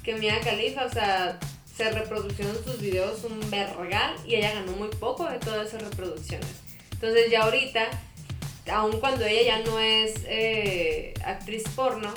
[0.05, 1.38] Que Mia Khalifa, o sea,
[1.76, 6.48] se reproducieron sus videos un vergal y ella ganó muy poco de todas esas reproducciones.
[6.92, 7.87] Entonces ya ahorita,
[8.72, 12.12] aun cuando ella ya no es eh, actriz porno,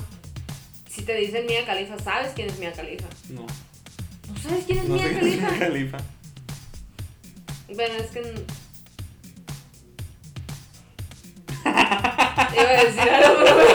[0.90, 3.08] si te dicen Mia Khalifa, ¿sabes quién es Mia Khalifa?
[3.30, 3.46] No.
[4.28, 5.52] ¿No sabes quién es No Mia sé quién es Khalifa?
[5.52, 5.98] Mia Khalifa.
[7.74, 8.20] Bueno, es que...
[11.66, 13.75] Iba a decir algo,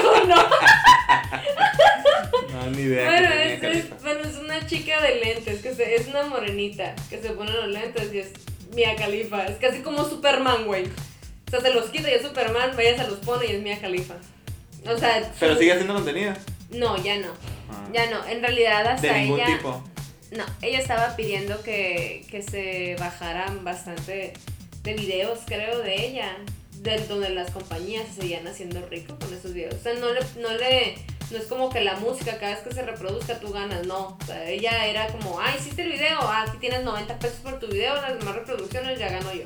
[2.71, 3.05] ni idea.
[3.05, 3.31] Bueno
[3.73, 7.69] es, bueno, una chica de lentes, que se, es una morenita, que se pone los
[7.69, 8.29] lentes y es
[8.75, 9.47] Mia Khalifa.
[9.47, 10.85] Es casi como Superman, güey.
[10.85, 13.81] O sea, se los quita y es Superman, ella se los pone y es Mia
[13.81, 14.15] Khalifa.
[14.87, 16.33] O sea, Pero sigue haciendo contenido.
[16.71, 17.29] No, ya no.
[17.71, 17.89] Ah.
[17.93, 18.27] Ya no.
[18.27, 19.57] En realidad hasta De ningún ella...
[19.57, 19.85] tipo.
[20.33, 24.33] No, ella estaba pidiendo que, que se bajaran bastante
[24.83, 26.37] de videos, creo, de ella,
[26.77, 29.75] de donde las compañías se seguían haciendo rico con esos videos.
[29.75, 30.95] O sea, no le, no le,
[31.31, 34.19] no es como que la música cada vez que se reproduzca tú ganas, no.
[34.21, 37.59] O sea, ella era como, ah, hiciste el video, ah, aquí tienes 90 pesos por
[37.61, 39.45] tu video, las demás reproducciones ya gano yo.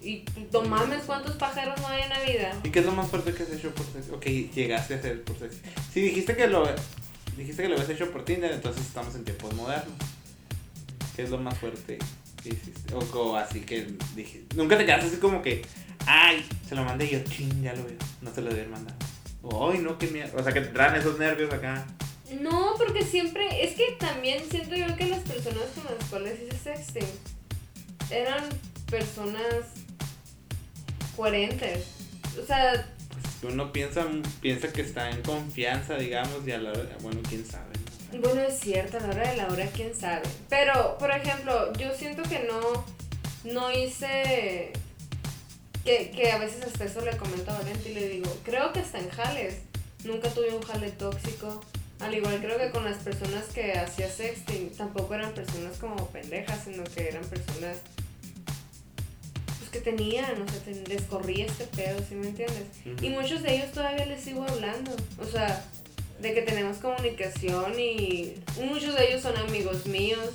[0.00, 2.60] Y no mames, ¿cuántos pájaros no hay en la vida?
[2.62, 4.14] ¿Y qué es lo más fuerte que has hecho por sexo?
[4.14, 5.58] Ok, llegaste a hacer por sexo.
[5.92, 6.68] Si dijiste que lo
[7.36, 9.94] dijiste que lo habías hecho por Tinder, entonces estamos en tiempos modernos.
[11.16, 11.98] ¿Qué es lo más fuerte
[12.42, 12.94] que hiciste?
[12.94, 14.44] O, o así que dije.
[14.54, 15.62] Nunca te quedaste así como que,
[16.06, 17.96] ay, se lo mandé y yo, ching, ya lo veo.
[18.22, 18.94] No se lo debí mandar.
[19.48, 20.38] O, ay, no, qué mierda.
[20.38, 21.86] O sea, que te traen esos nervios acá.
[22.40, 26.56] No, porque siempre, es que también siento yo que las personas con las cuales hice
[26.58, 27.08] sexting
[28.10, 28.44] eran
[28.90, 29.44] personas
[31.16, 31.86] coherentes.
[32.42, 32.86] O sea,
[33.40, 34.04] Pues uno piensa,
[34.40, 37.72] piensa que está en confianza, digamos, y a la hora, bueno, quién sabe.
[38.12, 38.20] ¿no?
[38.20, 40.22] bueno, es cierto, a la hora de la hora, quién sabe.
[40.48, 42.84] Pero, por ejemplo, yo siento que no,
[43.44, 44.72] no hice,
[45.86, 48.80] que, que a veces hasta eso le comento a Valente y le digo, creo que
[48.80, 49.54] hasta en jales,
[50.04, 51.62] nunca tuve un jale tóxico.
[52.00, 56.64] Al igual creo que con las personas que hacía sexting, tampoco eran personas como pendejas,
[56.64, 57.78] sino que eran personas
[59.58, 62.64] pues que tenían, o sea, te- les corría este pedo, ¿sí me entiendes?
[63.00, 64.90] Y muchos de ellos todavía les sigo hablando.
[65.20, 65.64] O sea,
[66.20, 70.30] de que tenemos comunicación y muchos de ellos son amigos míos.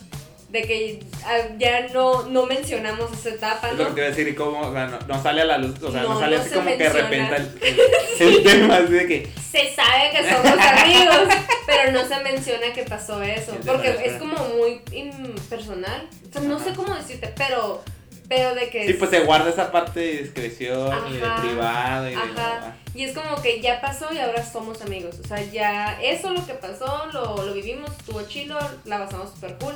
[0.52, 3.96] De que ah, ya no, no mencionamos esa etapa, Es lo que ¿no?
[3.96, 5.90] te iba a decir, y cómo, o sea, no, no sale a la luz, o
[5.92, 7.80] sea, no, No, sale no así se como que de repente el, el-
[8.36, 11.36] el tema, así de que, Se sabe que somos amigos,
[11.66, 16.08] pero no se menciona que pasó eso, porque es como muy impersonal.
[16.30, 17.82] O sea, no sé cómo decirte, pero,
[18.28, 18.88] pero de que...
[18.88, 22.18] Sí, pues se guarda esa parte de discreción y de privado y de...
[22.18, 22.76] Ajá.
[22.94, 25.16] Y es como que ya pasó y ahora somos amigos.
[25.24, 29.56] O sea, ya eso lo que pasó, lo, lo vivimos, estuvo chilo, la pasamos super
[29.60, 29.76] cool,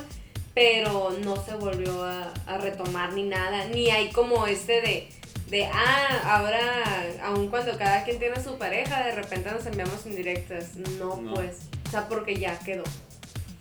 [0.56, 3.66] pero no se volvió a, a retomar ni nada.
[3.66, 5.08] Ni hay como este de,
[5.50, 10.76] de, ah, ahora, aun cuando cada quien tiene su pareja, de repente nos enviamos indirectas.
[10.98, 11.34] No, No.
[11.34, 11.58] pues.
[11.86, 12.84] O sea, porque ya quedó.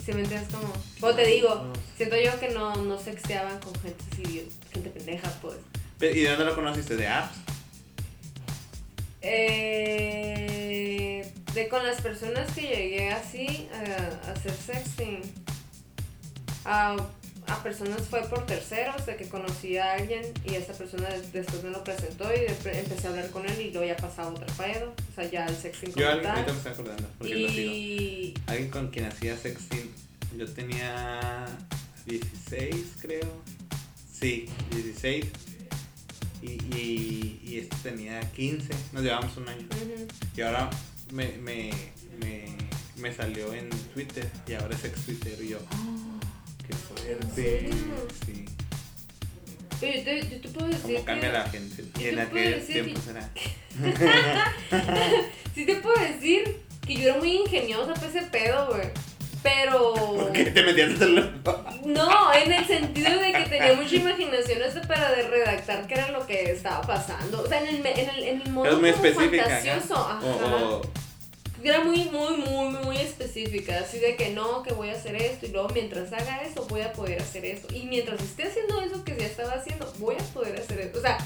[0.05, 0.49] ¿Sí me entiendes?
[0.53, 1.73] Como, como te digo, No.
[1.97, 5.57] siento yo que no, no sexteaban con gente así, gente pendeja, pues.
[5.99, 6.95] ¿Y de dónde lo conociste?
[6.95, 7.35] ¿De apps?
[9.21, 15.21] Eh, de con las personas que llegué así a, a hacer sexting.
[16.65, 16.95] A,
[17.47, 21.63] a personas fue por terceros, de que conocí a alguien y esa persona des- después
[21.63, 24.93] me lo presentó y empecé a hablar con él y luego ya pasaba otro pedo.
[25.11, 27.71] O sea, ya el sexting Yo ahorita me estoy acordando, porque lo sigo.
[27.71, 29.91] Y Alguien con quien hacía sexting,
[30.37, 31.45] yo tenía
[32.07, 33.31] 16 creo.
[34.19, 35.25] Sí, 16.
[36.41, 39.67] Y, y, y este tenía 15, nos llevamos un año.
[40.35, 40.69] Y ahora
[41.11, 41.69] me, me,
[42.19, 42.45] me,
[42.97, 46.19] me salió en Twitter y ahora es ex Twitter y yo, "Oh,
[47.33, 47.73] serio?
[48.25, 48.45] Sí,
[49.81, 51.83] Oye, yo te, yo te puedo decir como cambia que, la gente.
[51.99, 53.29] Y yo en aquel tiempo que- será.
[55.53, 58.87] sí te puedo decir que yo era muy ingeniosa para ese pedo, güey.
[59.43, 59.93] Pero...
[59.93, 61.33] ¿Por qué te metías en el
[61.85, 66.09] No, en el sentido de que tenía mucha imaginación hasta para de redactar qué era
[66.11, 67.43] lo que estaba pasando.
[67.43, 69.43] O sea, en el, en el, en el modo Es muy como específica.
[69.45, 69.55] acá.
[69.57, 69.95] fantasioso.
[69.95, 70.19] Ajá.
[70.25, 70.81] O, o-
[71.69, 73.79] Era muy, muy, muy, muy específica.
[73.79, 75.45] Así de que no, que voy a hacer esto.
[75.45, 77.67] Y luego mientras haga eso, voy a poder hacer eso.
[77.73, 80.99] Y mientras esté haciendo eso que ya estaba haciendo, voy a poder hacer eso.
[80.99, 81.17] O sea,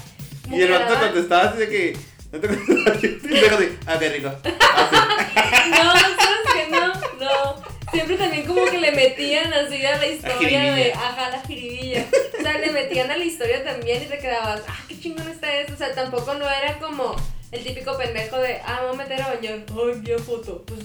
[0.44, 1.96] como y el daba- contestaba así de que.
[2.32, 3.56] No te contestaba.
[3.56, 4.28] Así, ah, qué rico.
[4.28, 5.70] Así.
[5.70, 6.86] No, sabes que no,
[7.20, 7.70] no.
[7.92, 12.06] Siempre también como que le metían así a la historia de, ajá, la jiribilla.
[12.38, 15.52] O sea, le metían a la historia también y te quedabas, ah, qué chingón está
[15.56, 15.74] eso.
[15.74, 17.16] O sea, tampoco no era como
[17.52, 20.62] el típico pendejo de, ah, voy a meter a bañar, ay, qué foto.
[20.66, 20.80] Pues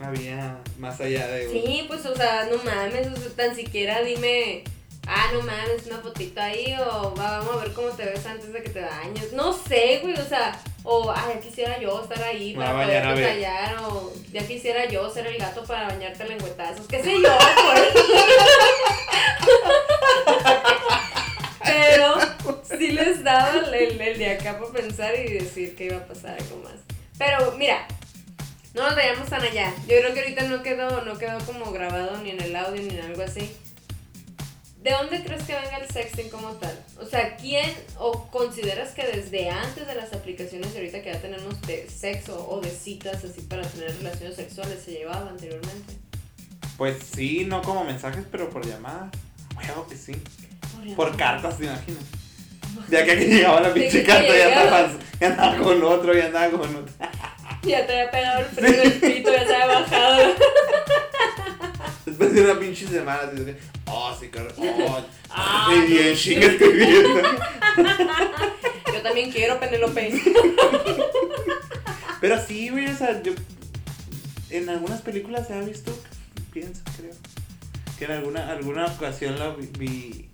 [0.00, 1.50] Había más allá de.
[1.50, 4.62] sí, pues, o sea, no mames, o sea, tan siquiera dime,
[5.06, 8.52] ah, no mames, una fotito ahí, o "Va, vamos a ver cómo te ves antes
[8.52, 9.32] de que te bañes.
[9.32, 13.06] No sé, güey, o sea, o, ay, ya quisiera yo estar ahí para a bañar,
[13.06, 17.20] a poder callar, o ya quisiera yo ser el gato para bañarte lengüetazos, qué sé
[17.20, 17.28] yo.
[21.64, 22.16] Pero
[22.78, 26.38] sí les daba el, el- de acá para pensar y decir que iba a pasar
[26.40, 26.74] algo más.
[27.18, 27.86] Pero mira,
[28.74, 29.72] no nos vayamos tan allá.
[29.88, 32.90] Yo creo que ahorita no quedó, no quedó como grabado ni en el audio ni
[32.96, 33.50] en algo así.
[34.82, 36.78] ¿De dónde crees que venga el sexting como tal?
[37.00, 41.60] O sea, ¿quién o consideras que desde antes de las aplicaciones ahorita que ya tenemos
[41.62, 45.94] de sexo o de citas así para tener relaciones sexuales se llevaba anteriormente?
[46.76, 49.10] Pues sí, no como mensajes, pero por llamadas.
[49.56, 50.12] Huevo que sí.
[50.94, 52.04] Por cartas, ¿te imaginas?
[52.90, 54.50] Ya que aquí llegaba la De pinche que carta, ya
[55.20, 56.94] ya andaba con otro, ya andaba con otro.
[57.62, 60.18] Ya te había pegado el frío del pito, ya se había bajado.
[62.06, 66.46] Después de una pinche semana, así de, oh, sí, claro, oh, Ah, y bien chinga
[66.46, 67.20] escribiendo.
[68.94, 70.22] Yo también quiero Penelope.
[72.20, 73.32] Pero sí, güey, o sea, yo.
[74.50, 75.92] En algunas películas se ha visto,
[76.52, 77.12] pienso, creo.
[77.98, 79.66] Que en alguna, alguna ocasión la vi.
[79.78, 80.28] vi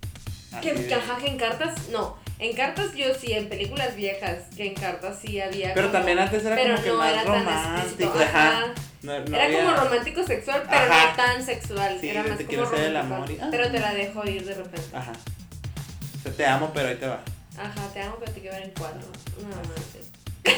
[0.63, 2.17] Que, de- que, que en cartas, no.
[2.45, 5.73] En cartas yo sí, en películas viejas, que en cartas sí había.
[5.73, 8.13] Pero como- también antes era pero como que no más era romántico.
[8.19, 8.49] Ajá.
[8.49, 8.75] ajá.
[9.03, 11.11] No, no era había- como romántico sexual, pero Ajá.
[11.11, 11.97] no tan sexual.
[12.01, 13.15] Sí, era más te como quiero hacer el romántico.
[13.15, 13.49] amor y- ah.
[13.51, 14.89] Pero te la dejo ir de repente.
[14.97, 15.13] Ajá.
[15.13, 17.21] O sea, te amo, pero ahí te va.
[17.57, 19.01] Ajá, te amo, pero te quiero ver en cuatro.
[19.41, 19.49] No,
[19.93, 20.01] sí.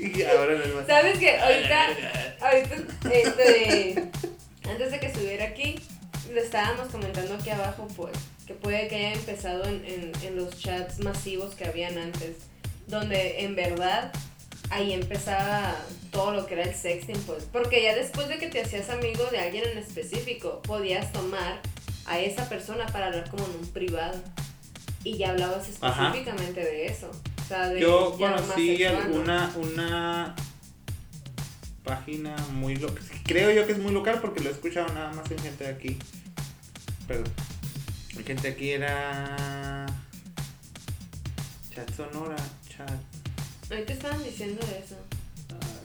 [0.00, 0.86] Y ahora no es más.
[0.86, 1.86] ¿Sabes que ahorita,
[2.40, 2.76] ahorita,
[3.12, 4.04] este,
[4.70, 5.80] antes de que estuviera aquí,
[6.32, 8.12] le estábamos comentando aquí abajo, pues,
[8.48, 12.36] que puede que haya empezado en, en, en los chats masivos que habían antes,
[12.86, 14.10] donde en verdad
[14.70, 15.76] ahí empezaba
[16.10, 19.24] todo lo que era el sexting, pues, porque ya después de que te hacías amigo
[19.30, 21.60] de alguien en específico, podías tomar
[22.06, 24.18] a esa persona para hablar como en un privado.
[25.04, 26.06] Y ya hablabas Ajá.
[26.08, 27.10] específicamente de eso.
[27.44, 29.20] O sea, de Yo conocí sexual, ¿no?
[29.20, 30.36] una, una
[31.84, 33.04] página muy local.
[33.24, 35.70] Creo yo que es muy local porque lo he escuchado nada más en gente de
[35.70, 35.98] aquí.
[37.06, 37.32] Perdón.
[38.18, 39.86] En gente aquí era.
[41.74, 42.36] Chat Sonora.
[42.68, 42.90] Chat.
[43.70, 44.96] Ahorita estaban diciendo eso.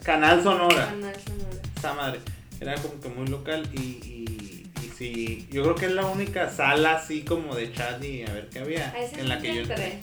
[0.03, 0.85] Canal Sonora.
[0.87, 1.61] Canal Sonora.
[1.77, 2.19] Esa madre.
[2.59, 5.47] Era como que muy local y, y, y sí.
[5.51, 8.59] Yo creo que es la única sala así como de chat y a ver qué
[8.59, 8.89] había.
[8.91, 9.93] A ese En la que yo entré.
[9.93, 10.01] entré.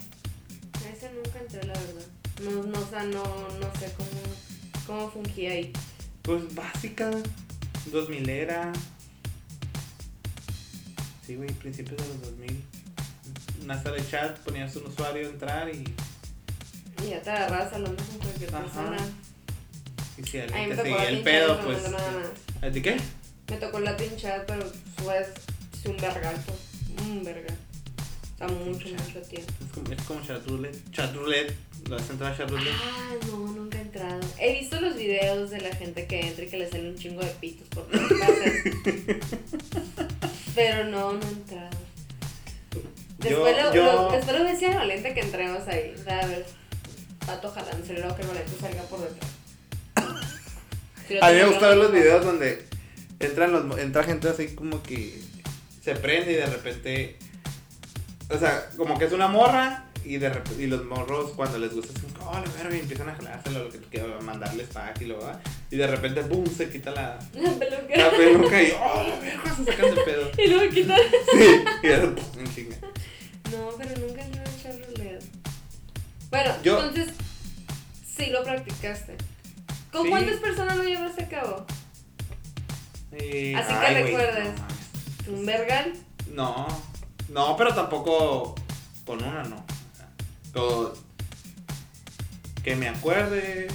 [0.85, 2.05] A ese nunca entré, la verdad.
[2.43, 4.09] No, no, o sea, no, no sé cómo.
[4.87, 5.71] ¿Cómo fungía ahí?
[6.23, 7.11] Pues básica,
[7.91, 8.71] 2000 era.
[11.31, 12.61] Sí, güey, principios de los 2000.
[13.63, 15.81] Una sala de chat, ponías un usuario, entrar y.
[17.01, 18.65] Y ya te agarrabas hablando con cualquier Ajá.
[18.65, 18.97] persona.
[20.17, 22.73] Y si A alguien te seguía el pedo, pues.
[22.73, 22.97] ¿De qué?
[23.49, 24.65] Me tocó la pinchada, pero
[24.97, 25.25] fue
[25.81, 27.07] sí, un vergal, pues.
[27.07, 27.57] Un vergal.
[28.37, 29.53] Sea, mucho, mucho tiempo.
[29.61, 30.91] Es como, es como chat roulette.
[30.91, 31.55] Chat roulette.
[31.87, 32.75] ¿Lo has entrado a chat roulette?
[32.83, 34.19] Ah, no, nunca he entrado.
[34.37, 37.21] He visto los videos de la gente que entra y que le sale un chingo
[37.21, 39.21] de pitos por todas partes.
[40.55, 41.69] pero no, no he entrado.
[43.19, 45.93] Después, Yo- lo, yo- lo- después lo decía Valente que entremos ahí.
[45.99, 46.45] O sea, a ver,
[47.25, 49.31] pato jalándose luego que Valente salga por detrás.
[51.09, 52.65] Lo A mí me ver los videos donde
[53.19, 55.21] entran los, entra gente así como que
[55.83, 57.17] se prende y de repente.
[58.29, 61.73] O sea, como que es una morra y de repente, y los morros cuando les
[61.73, 64.67] gusta es como, oh, la verga, y empiezan a jalárselo, lo que tú quieras, mandarles
[64.69, 65.31] pack y luego,
[65.69, 67.97] y de repente, boom, se quita la, La peluca.
[67.97, 70.31] la peluca y, oh, la verga, se sacan de pedo.
[70.37, 70.99] Y luego quitar.
[71.31, 72.77] Sí, y repente, en chinga.
[73.51, 75.23] No, pero nunca entré en Charlotte.
[76.29, 77.13] Bueno, Yo- entonces
[78.17, 79.17] sí lo practicaste.
[79.91, 80.09] ¿Con Sí.
[80.09, 81.65] cuántas personas lo llevaste a cabo?
[83.11, 84.47] Y, Así que ay, recuerdes.
[85.27, 85.33] no.
[85.33, 85.93] ¿Un vergal?
[86.33, 86.67] No,
[87.29, 88.55] no, pero tampoco
[89.05, 89.65] con una, no.
[90.55, 90.93] O
[92.63, 93.67] que me acuerde.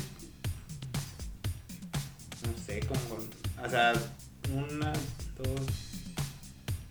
[2.43, 3.31] No sé, como con.
[3.65, 3.93] O sea,
[4.53, 4.93] una,
[5.39, 5.61] dos.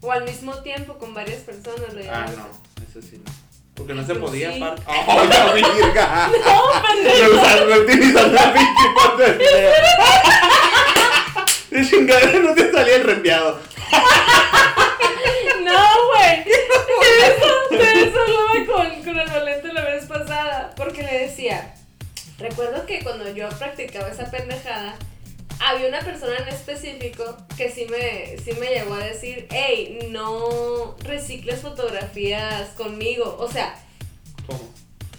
[0.01, 2.47] ¿O al mismo tiempo con varias personas lo Ah, no,
[2.83, 3.31] eso sí no.
[3.75, 4.61] Porque no se Pero podía, sí.
[4.87, 6.29] ¡Oh, la virga!
[6.45, 6.69] No,
[7.35, 9.71] usando, no utilizando la pinche parte del video.
[11.71, 13.59] De chingadera no te salía el reenviado.
[15.63, 16.45] No, güey.
[17.25, 17.47] Eso,
[17.81, 19.73] eso hablaba con, con el Valente
[20.19, 20.73] pasada.
[20.75, 21.73] Porque le decía,
[22.37, 24.95] recuerdo que cuando yo practicaba esa pendejada,
[25.59, 30.95] había una persona en específico que sí me, sí me llegó a decir, hey, no
[30.99, 33.37] recicles fotografías conmigo.
[33.39, 33.75] O sea,
[34.45, 34.59] ¿Cómo?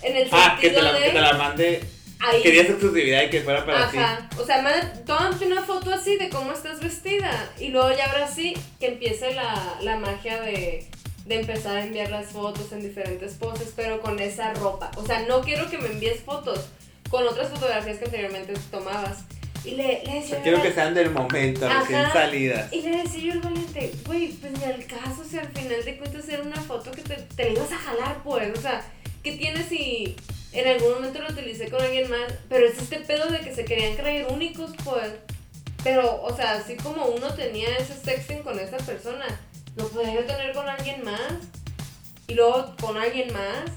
[0.02, 1.02] en el Ah, que te, la, de...
[1.04, 1.84] que te la mande.
[2.20, 2.42] ahí.
[2.42, 3.96] Querías exclusividad y que fuera para ti.
[3.96, 8.04] Ajá, o sea, man- tómate una foto así de cómo estás vestida y luego ya
[8.12, 10.86] ahora sí que empiece la, la magia de,
[11.26, 14.90] de empezar a enviar las fotos en diferentes poses, pero con esa ropa.
[14.96, 16.68] O sea, no quiero que me envíes fotos
[17.10, 19.24] con otras fotografías que anteriormente tomabas.
[19.64, 20.36] Y le, le decía...
[20.36, 21.80] sea, quiero que sean del momento, Ajá.
[21.80, 22.72] recién salidas.
[22.72, 25.96] Y le decía yo al valiente, güey, pues ni al caso, sea, al final de
[25.98, 28.84] cuentas era una foto que te, te ibas a jalar, pues, o sea,
[29.24, 30.14] ¿qué tienes si
[30.52, 32.32] en algún momento lo utilicé con alguien más?
[32.48, 35.10] Pero es este pedo de que se querían creer únicos, pues.
[35.82, 39.26] Pero, o sea, así como uno tenía ese sexting con esa persona,
[39.76, 41.20] lo podía yo tener con alguien más.
[42.28, 43.70] Y luego con alguien más.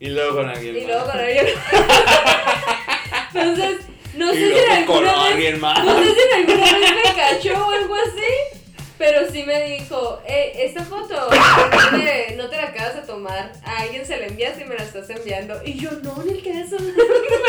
[0.00, 0.88] Y luego con alguien Y más.
[0.88, 1.46] luego con alguien
[3.34, 3.78] Entonces,
[4.14, 5.84] no Y sé si luego en con alguna vez alguien más.
[5.84, 8.60] no sé si en alguna vez me cachó o algo así,
[8.98, 13.52] pero sí me dijo, eh, esta foto no te, no te la acabas de tomar,
[13.64, 15.60] a alguien se la envías y me la estás enviando.
[15.64, 16.76] Y yo, no, ni el caso.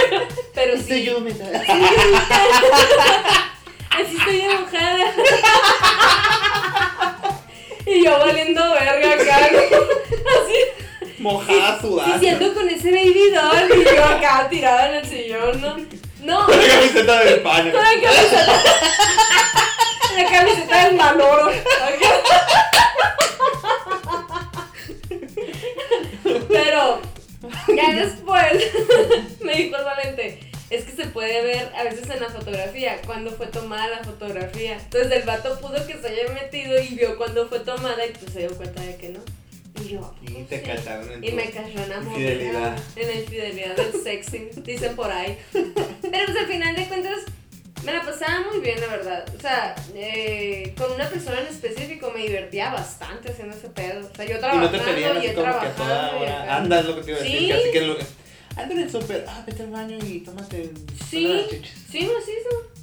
[0.10, 1.42] pero, pero sí, yo, me así
[4.18, 5.06] estoy enojada.
[8.04, 10.60] Y yo valiendo verga acá, así,
[11.20, 12.14] Mojada, sudada.
[12.14, 15.78] diciendo con ese baby doll y yo acá tirada en el sillón, ¿no?
[16.22, 17.72] No, Con la camiseta de España.
[17.72, 18.64] Con la camiseta.
[20.18, 21.52] la camiseta del Maloro.
[26.50, 27.02] Pero
[27.76, 28.54] ya después
[29.42, 30.40] me dijo el Valente,
[30.76, 34.74] es que se puede ver a veces en la fotografía cuando fue tomada la fotografía.
[34.78, 38.32] Entonces el vato pudo que se haya metido y vio cuando fue tomada y pues
[38.34, 39.20] se dio cuenta de que no.
[39.84, 40.66] Y yo, ¿a Y poco te sí?
[40.66, 42.14] cacharon en Y me en amor.
[42.14, 42.78] infidelidad.
[42.96, 45.38] En la infidelidad del sexting, dicen por ahí.
[45.52, 47.20] Pero pues al final de cuentas
[47.84, 49.26] me la pasaba muy bien, la verdad.
[49.36, 54.08] O sea, eh, con una persona en específico me divertía bastante haciendo ese pedo.
[54.12, 55.84] O sea, yo Y trabajando no te tenían y así como que a trabajando.
[55.84, 56.44] toda y hora.
[56.44, 56.56] acá.
[56.58, 57.40] Anda, es lo que te iba a decir.
[57.40, 57.48] Sí.
[57.48, 57.98] Que así que lo.
[58.56, 60.72] Anda en el súper, ah, vete al baño y tómate.
[61.10, 61.72] Sí, chichis.
[61.90, 62.74] sí, macizo.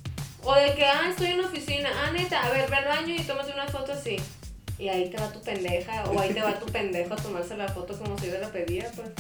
[0.43, 1.91] O de que, ah, estoy en la oficina.
[1.95, 4.16] Ah, neta, a ver, ve al baño y tómate una foto así.
[4.79, 7.68] Y ahí te va tu pendeja, o ahí te va tu pendejo a tomarse la
[7.68, 9.11] foto como si yo la pedía, pues.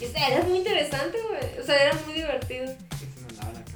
[0.00, 1.60] Y o sea, era muy interesante, güey.
[1.60, 2.64] O sea, era muy divertido.
[2.64, 3.72] Y se mandaban acá.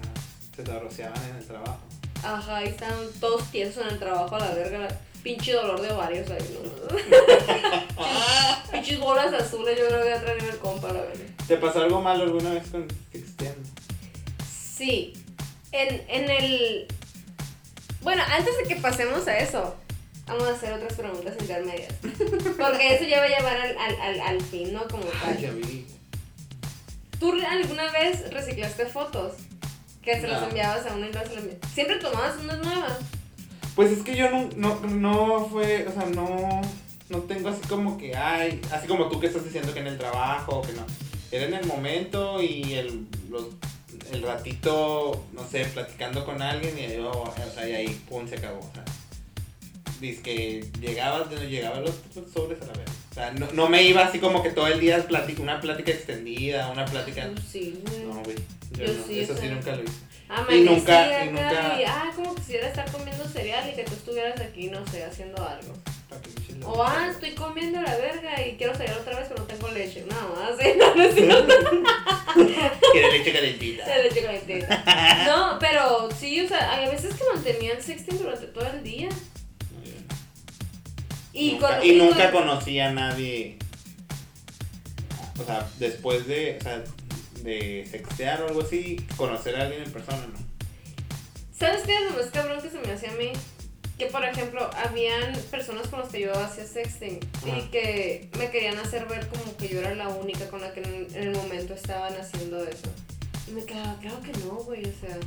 [0.55, 1.81] Se te rociaban en el trabajo.
[2.23, 4.89] Ajá, ahí estaban todos tiesos en el trabajo a la verga.
[5.29, 6.97] Pinche dolor de ovarios ahí, ¿no?
[8.72, 11.24] Pinches bolas azules, yo creo que traía el compa, la verga.
[11.47, 13.68] ¿Te pasó algo malo alguna vez con Sixtiendo?
[14.51, 15.12] Sí.
[15.72, 16.87] En, en el.
[18.01, 19.76] Bueno, antes de que pasemos a eso,
[20.26, 21.93] vamos a hacer otras preguntas intermedias.
[22.59, 24.89] Porque eso ya va a llevar al, al, al, al fin, ¿no?
[24.89, 25.39] Como Ay, tal.
[25.43, 25.87] ya vi.
[27.20, 29.35] ¿Tú alguna vez reciclaste fotos
[30.03, 30.49] Que se las No.
[30.49, 31.70] enviabas a una y las enviabas.
[31.74, 32.97] Siempre tomabas unas nuevas.
[33.79, 36.61] Pues es que yo no, no, no fue, o sea, no,
[37.11, 39.97] no tengo así como que, ay, así como tú que estás diciendo que en el
[39.97, 40.85] trabajo, que no.
[41.31, 43.45] Era en el momento y el, los,
[44.11, 48.35] el ratito, no sé, platicando con alguien y yo, o sea, y ahí, pum, se
[48.35, 48.59] acabó.
[48.59, 48.85] O sea,
[50.01, 51.95] dice que llegaba, llegaban los
[52.35, 52.91] sobres a la vez.
[53.12, 55.93] O sea, no, no me iba así como que todo el día platic, una plática
[55.93, 57.31] extendida, una plática...
[57.33, 58.07] Pues sí, güey.
[58.07, 58.39] No, güey,
[58.72, 60.08] yo, Yo no, sí, eso sí nunca lo hice.
[60.29, 64.41] Amanecí nunca- y nunca- y, ah, como quisiera estar comiendo cereal y que tú estuvieras
[64.41, 65.74] aquí, no sé, haciendo algo.
[66.64, 70.05] O, ah, estoy comiendo la verga y quiero salir otra vez pero no tengo leche.
[70.07, 70.76] Más, ¿eh?
[70.79, 71.55] No, no cierto.
[72.93, 73.87] Quiere leche calentita.
[73.87, 75.24] La leche calentita.
[75.26, 79.09] No, pero sí, o sea, hay veces que mantenían sexting durante todo el día.
[81.33, 83.57] Y, nunca, con- y y con- nunca conocí a nadie.
[85.41, 86.83] O sea, después de, o sea,
[87.43, 90.39] de sextear o algo así, conocer a alguien en persona, ¿no?
[91.59, 93.32] ¿Sabes qué es lo más cabrón que se me hacía a mí?
[93.99, 97.70] Que, por ejemplo, habían personas con las que yo hacía sexting y Ajá.
[97.72, 101.09] que me querían hacer ver como que yo era la única con la que en
[101.16, 102.93] el momento estaban haciendo eso.
[103.49, 105.18] Y me quedaba, claro que no, güey, o sea,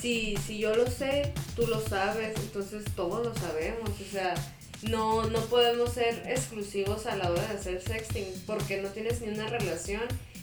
[0.00, 4.34] si, si yo lo sé, tú lo sabes, entonces todos lo sabemos, o sea,
[4.82, 9.28] no, no podemos ser exclusivos a la hora de hacer sexting porque no tienes ni
[9.28, 10.02] una relación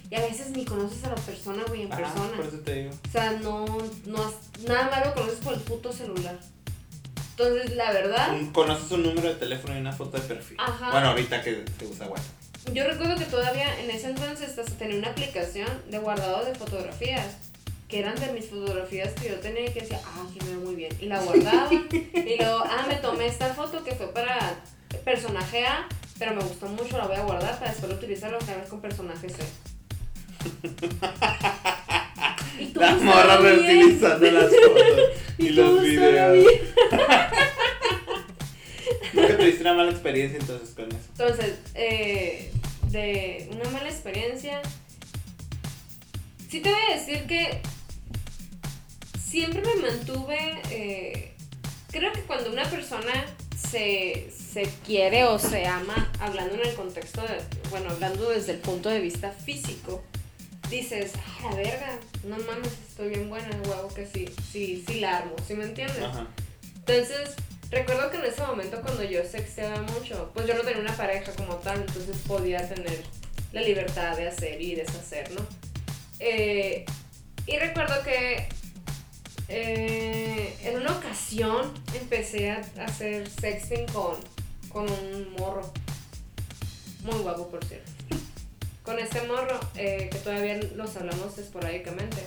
[0.09, 2.37] y a veces ni conoces a la persona, güey, en Ajá, persona.
[2.37, 2.91] por eso te digo.
[3.07, 3.65] O sea, no,
[4.05, 6.37] no has- nada más lo conoces por el puto celular.
[7.31, 10.57] Entonces, la verdad, conoces un número de teléfono y una foto de perfil.
[10.59, 10.91] Ajá.
[10.91, 12.73] Bueno, ahorita que se usa WhatsApp.
[12.73, 17.35] yo recuerdo que todavía en ese entonces hasta tenía una aplicación de guardado de fotografías,
[17.87, 20.61] que eran de mis fotografías que yo tenía y que decía, ah, que me veo
[20.61, 20.91] muy bien.
[20.99, 21.69] Y la guardaba.
[21.71, 24.55] y luego, ah, me tomé esta foto que fue para
[25.05, 25.87] personaje A,
[26.17, 29.29] pero me gustó mucho, la voy a guardar para después utilizarla otra vez con personaje
[29.29, 29.35] C.
[32.59, 34.99] y todo La morra reutilizando las fotos
[35.37, 36.45] y, Y los videos.
[39.13, 40.99] Nunca tuviste una mala experiencia entonces con eso.
[41.17, 42.51] Entonces, eh,
[42.89, 44.61] de una mala experiencia,
[46.49, 47.61] sí te voy a decir que
[49.19, 51.33] siempre me mantuve, eh,
[51.91, 53.25] creo que cuando una persona
[53.57, 57.39] se, se quiere o se ama, hablando en el contexto de,
[57.69, 60.03] bueno, hablando desde el punto de vista físico,
[60.70, 65.18] dices, ah, la verga, no mames, estoy bien buena, huevo que sí, sí, sí la
[65.18, 66.03] armo, ¿sí me entiendes?
[66.03, 66.28] Ajá.
[66.76, 67.36] Entonces,
[67.70, 71.32] recuerdo que en ese momento cuando yo sexteaba mucho, pues yo no tenía una pareja
[71.34, 73.03] como tal, entonces podía tener
[73.53, 75.45] la libertad de hacer y deshacer, ¿no?
[76.20, 76.86] Eh,
[77.45, 78.49] y recuerdo que
[79.47, 84.15] eh, en una ocasión empecé a hacer sexting con,
[84.70, 85.72] con un morro.
[87.03, 87.96] Muy guapo, por cierto.
[88.88, 92.23] Con este morro, eh, que todavía nos hablamos esporádicamente.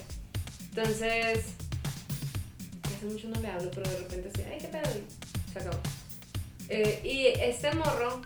[0.69, 1.47] Entonces,
[2.85, 5.79] hace mucho no le hablo, pero de repente así, ay, qué pedo, y se acabó.
[6.69, 8.21] Eh, y este morro,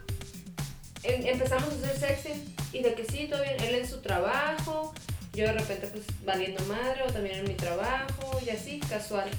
[1.04, 4.92] em- empezamos a hacer sexting, y de que sí, todo bien, él en su trabajo,
[5.32, 9.30] yo de repente pues valiendo madre, o también en mi trabajo, y así, casual.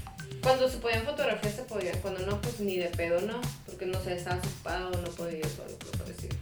[0.41, 4.02] Cuando se podían fotografiar se podían, cuando no, pues ni de pedo no, porque no
[4.02, 6.38] sé, estaba ocupado, no podía o algo parecido.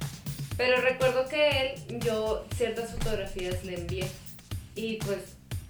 [0.58, 4.08] Pero recuerdo que él, yo ciertas fotografías le envié,
[4.76, 5.20] y pues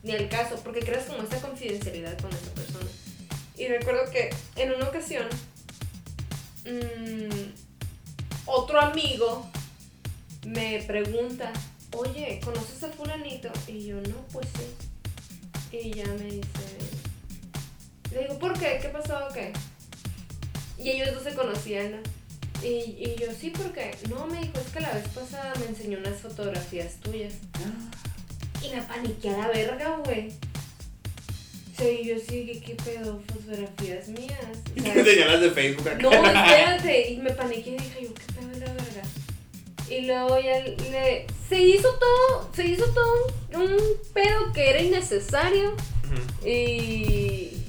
[0.04, 2.90] ni al caso, porque creas como esta confidencialidad con esa persona.
[3.58, 5.28] Y recuerdo que en una ocasión,
[6.66, 7.52] mm,
[8.46, 9.50] otro amigo
[10.46, 11.54] me pregunta,
[11.96, 13.50] oye, ¿conoces a fulanito?
[13.68, 15.78] Y yo, no, pues sí.
[15.78, 16.78] Y ya me dice,
[18.12, 18.80] le digo, ¿por qué?
[18.82, 19.54] ¿Qué pasó qué?
[20.78, 21.98] Y ellos dos se conocían, ¿no?
[22.64, 25.98] Y, y yo, sí, porque no, me dijo, es que la vez pasada me enseñó
[26.00, 27.34] unas fotografías tuyas.
[28.62, 30.30] Y me paniqué a la verga, güey.
[30.30, 33.22] O sea, y yo sí, ¿qué, pedo?
[33.28, 34.40] Fotografías mías.
[34.78, 36.02] O sea, te enseñalas de Facebook acá.
[36.02, 37.12] no, espérate.
[37.12, 39.04] Y me paniqué y dije, yo, ¿qué pedo es la verga?
[39.90, 41.28] Y luego ya le.
[41.50, 43.78] Se hizo todo, se hizo todo un, un
[44.14, 45.76] pedo que era innecesario.
[46.46, 47.63] Y.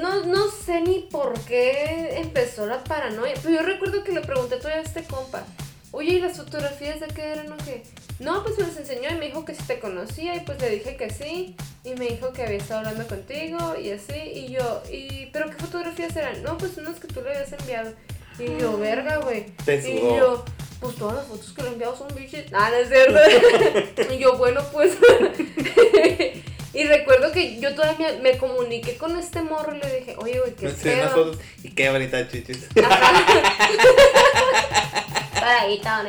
[0.00, 3.34] No, no sé ni por qué empezó la paranoia.
[3.42, 5.44] Pero yo recuerdo que le pregunté todavía a este compa.
[5.92, 7.82] Oye, ¿y las fotografías de qué eran o qué?
[8.20, 10.70] No, pues me las enseñó y me dijo que si te conocía y pues le
[10.70, 11.56] dije que sí.
[11.82, 14.14] Y me dijo que había estado hablando contigo y así.
[14.14, 16.42] Y yo, y ¿pero qué fotografías eran?
[16.42, 17.92] No, pues unas que tú le habías enviado.
[18.38, 19.46] Y yo, verga, güey.
[19.66, 20.44] Y yo,
[20.80, 22.40] pues todas las fotos que le he enviado son bichos.
[22.52, 24.12] Ah, no es cierto.
[24.14, 24.96] y yo, bueno, pues.
[26.72, 30.38] y recuerdo que yo todavía me, me comuniqué con este morro y le dije, oye,
[30.38, 32.68] güey, qué fotos y qué bonita chichis.
[35.34, 36.04] Para ahí está.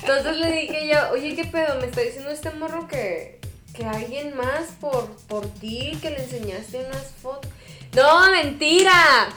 [0.00, 1.76] Entonces le dije yo, oye, ¿qué pedo?
[1.80, 3.40] Me está diciendo este morro que,
[3.74, 7.50] que alguien más por, por ti, que le enseñaste unas fotos.
[7.94, 9.28] No, mentira.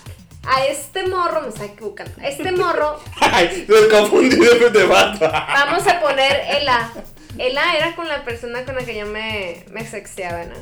[0.45, 2.11] A este morro, me está equivocando.
[2.21, 2.99] A este morro.
[3.21, 5.29] Ay, me confundí de vato.
[5.31, 6.91] Vamos a poner el A.
[7.37, 10.55] El A era con la persona con la que yo me, me sexteaba, ¿no?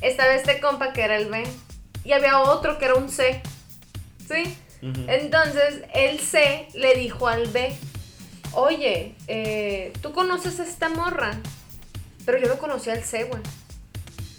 [0.00, 1.44] Estaba este compa que era el B.
[2.04, 3.42] Y había otro que era un C.
[4.26, 4.56] ¿Sí?
[4.80, 7.74] Entonces, el C le dijo al B,
[8.52, 11.32] oye, eh, ¿tú conoces a esta morra?
[12.24, 13.42] Pero yo no conocía al C, güey.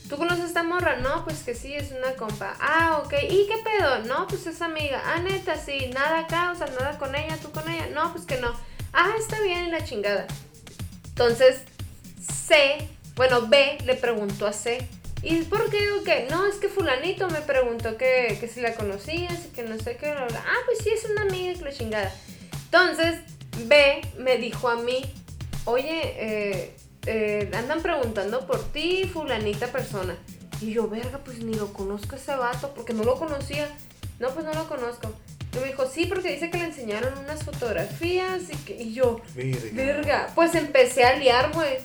[0.08, 0.98] ¿Tú conoces a esta morra?
[0.98, 2.56] No, pues que sí, es una compa.
[2.60, 3.14] Ah, ok.
[3.30, 4.00] ¿Y qué pedo?
[4.06, 5.02] No, pues es amiga.
[5.06, 5.92] Ah, neta, sí.
[5.94, 7.88] Nada acá, o sea, nada con ella, tú con ella.
[7.94, 8.54] No, pues que no.
[8.94, 10.26] Ah, está bien, la chingada.
[11.20, 11.64] Entonces,
[12.22, 14.88] C, bueno, B le preguntó a C.
[15.22, 16.28] ¿Y por qué o qué?
[16.32, 19.98] No, es que fulanito me preguntó que, que si la conocías y que no sé
[19.98, 20.08] qué.
[20.08, 22.16] Ah, pues sí, es una amiga que la chingada.
[22.64, 23.20] Entonces,
[23.66, 25.02] B me dijo a mí,
[25.66, 30.16] oye, eh, eh, andan preguntando por ti, fulanita persona.
[30.62, 33.68] Y yo, verga, pues ni lo conozco ese vato, porque no lo conocía.
[34.20, 35.14] No, pues no lo conozco.
[35.54, 38.76] Y me dijo, sí, porque dice que le enseñaron unas fotografías y que...
[38.76, 39.22] Y yo,
[39.74, 40.28] verga.
[40.36, 41.78] Pues empecé a liar, güey.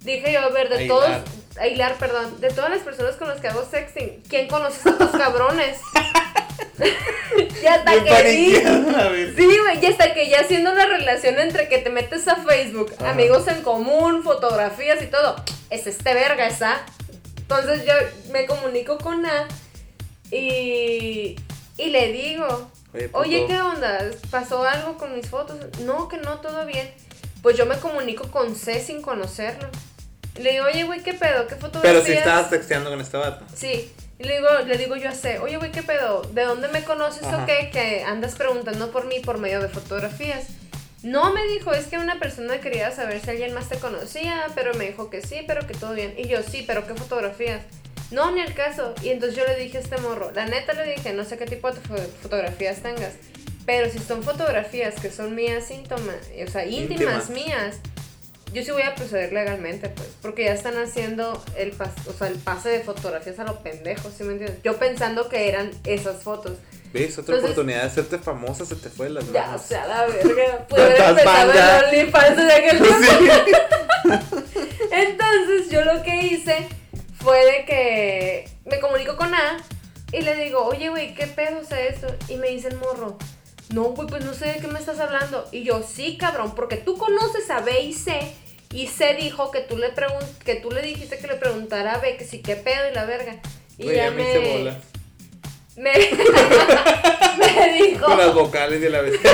[0.00, 1.08] Dije yo, a ver, de todos...
[1.58, 2.40] A hilar, perdón.
[2.40, 5.78] De todas las personas con las que hago sexting, ¿quién conoce a estos cabrones?
[7.62, 11.90] y hasta que sí, güey, y hasta que ya haciendo una relación entre que te
[11.90, 15.36] metes a Facebook, amigos en común, fotografías y todo,
[15.70, 16.80] es este verga, esa.
[17.36, 17.92] Entonces yo
[18.32, 19.46] me comunico con A
[20.30, 21.36] y,
[21.76, 22.71] y le digo,
[23.12, 24.10] oye, ¿qué onda?
[24.30, 25.58] ¿Pasó algo con mis fotos?
[25.80, 26.90] No, que no, todo bien.
[27.42, 29.68] Pues yo me comunico con C sin conocerlo.
[30.38, 31.46] Le digo, oye, güey, ¿qué pedo?
[31.46, 31.82] ¿Qué fotografías?
[31.82, 33.44] Pero si estabas texteando con este vato.
[33.54, 33.92] Sí.
[34.18, 36.22] Y le digo, le digo yo a C, oye, güey, ¿qué pedo?
[36.22, 37.70] ¿De dónde me conoces o qué?
[37.72, 40.46] Que andas preguntando por mí por medio de fotografías.
[41.02, 44.74] No, me dijo, es que una persona quería saber si alguien más te conocía, pero
[44.74, 46.14] me dijo que sí, pero que todo bien.
[46.16, 47.62] Y yo, sí, pero ¿qué fotografías?
[48.12, 48.94] No, ni el caso.
[49.02, 51.46] Y entonces yo le dije a este morro, la neta le dije, no sé qué
[51.46, 51.80] tipo de
[52.22, 53.14] fotografías tengas,
[53.64, 57.76] pero si son fotografías que son mías, síntomas, o sea, íntimas, mías,
[58.52, 62.38] yo sí voy a proceder legalmente, pues, porque ya están haciendo el, o sea, el
[62.38, 64.62] pase de fotografías a los pendejos, ¿sí me entiendes?
[64.62, 66.58] Yo pensando que eran esas fotos.
[66.92, 67.16] ¿Ves?
[67.16, 69.32] Otra oportunidad de hacerte famosa se te fue las manos.
[69.32, 70.66] Ya, o sea, la verga.
[70.68, 74.26] Pude haber empezado en OnlyFans de aquel tiempo.
[74.90, 76.68] Entonces, yo lo que hice
[77.22, 79.58] fue de que me comunico con A
[80.12, 82.08] y le digo, oye, güey, ¿qué pedo es esto?
[82.28, 83.16] Y me dice el morro,
[83.72, 85.48] no, güey, pues no sé de qué me estás hablando.
[85.52, 88.20] Y yo, sí, cabrón, porque tú conoces a B y C
[88.72, 91.98] y C dijo que tú le pregun que tú le dijiste que le preguntara a
[91.98, 93.36] B que sí qué pedo y la verga.
[93.78, 94.76] Y ya me...
[95.76, 95.92] me...
[97.38, 98.06] me dijo.
[98.06, 99.20] Con las vocales de la vez.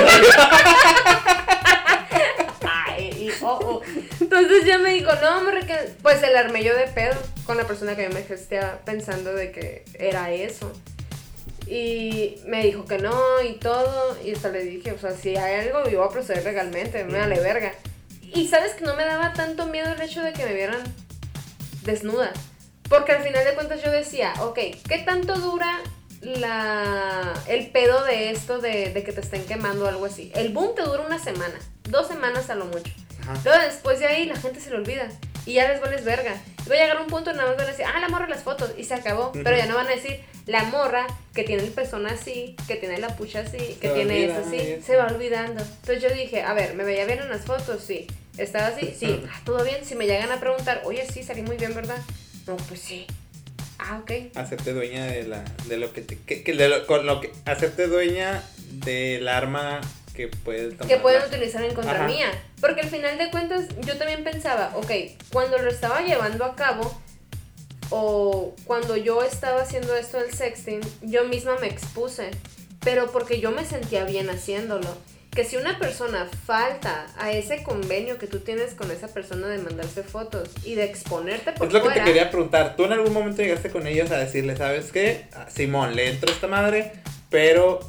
[2.61, 3.81] Ay, oh, oh.
[4.21, 5.75] Entonces ya me dijo, no, que.
[6.01, 7.17] Pues el armé yo de pedo
[7.49, 10.71] con la persona que yo me gesteaba pensando de que era eso.
[11.65, 14.15] Y me dijo que no y todo.
[14.23, 17.17] Y hasta le dije, o sea, si hay algo, yo voy a proceder legalmente, me
[17.17, 17.73] vale verga.
[18.21, 20.83] Y sabes que no me daba tanto miedo el hecho de que me vieran
[21.85, 22.31] desnuda.
[22.87, 25.81] Porque al final de cuentas yo decía, ok, ¿qué tanto dura
[26.21, 30.31] la, el pedo de esto de, de que te estén quemando o algo así?
[30.35, 32.93] El boom te dura una semana, dos semanas a lo mucho.
[33.43, 35.09] Luego después de ahí la gente se lo olvida
[35.45, 36.41] y ya les vales verga.
[36.65, 38.43] Y va a llegar un punto nada más van a decir, ah, la morra las
[38.43, 39.31] fotos y se acabó.
[39.31, 42.97] Pero ya no van a decir, la morra que tiene el pezón así, que tiene
[42.97, 45.63] la pucha así, que tiene eso así, se va olvidando.
[45.63, 47.83] Entonces yo dije, a ver, ¿me veía bien en las fotos?
[47.83, 48.07] Sí.
[48.37, 48.93] ¿Estaba así?
[48.97, 49.21] Sí.
[49.31, 49.85] Ah, ¿Todo bien?
[49.85, 51.97] Si me llegan a preguntar, oye, sí, salí muy bien, ¿verdad?
[52.47, 53.05] No, pues sí.
[53.77, 54.35] Ah, ok.
[54.35, 57.87] Hacerte dueña de la de lo que te que, de lo, con lo que hacerte
[57.87, 59.79] dueña del arma
[60.15, 62.27] que pueden que pueden utilizar en contra mía.
[62.59, 64.91] Porque al final de cuentas yo también pensaba, ok,
[65.31, 66.99] cuando lo estaba llevando a cabo
[67.89, 72.31] o cuando yo estaba haciendo esto del sexting, yo misma me expuse,
[72.81, 74.87] pero porque yo me sentía bien haciéndolo.
[75.31, 79.59] Que si una persona falta a ese convenio que tú tienes con esa persona de
[79.59, 82.75] mandarse fotos y de exponerte por Es lo que te quería preguntar.
[82.75, 85.27] ¿Tú en algún momento llegaste con ellos a decirle, ¿sabes qué?
[85.47, 86.93] Simón, le entro a esta madre,
[87.29, 87.79] pero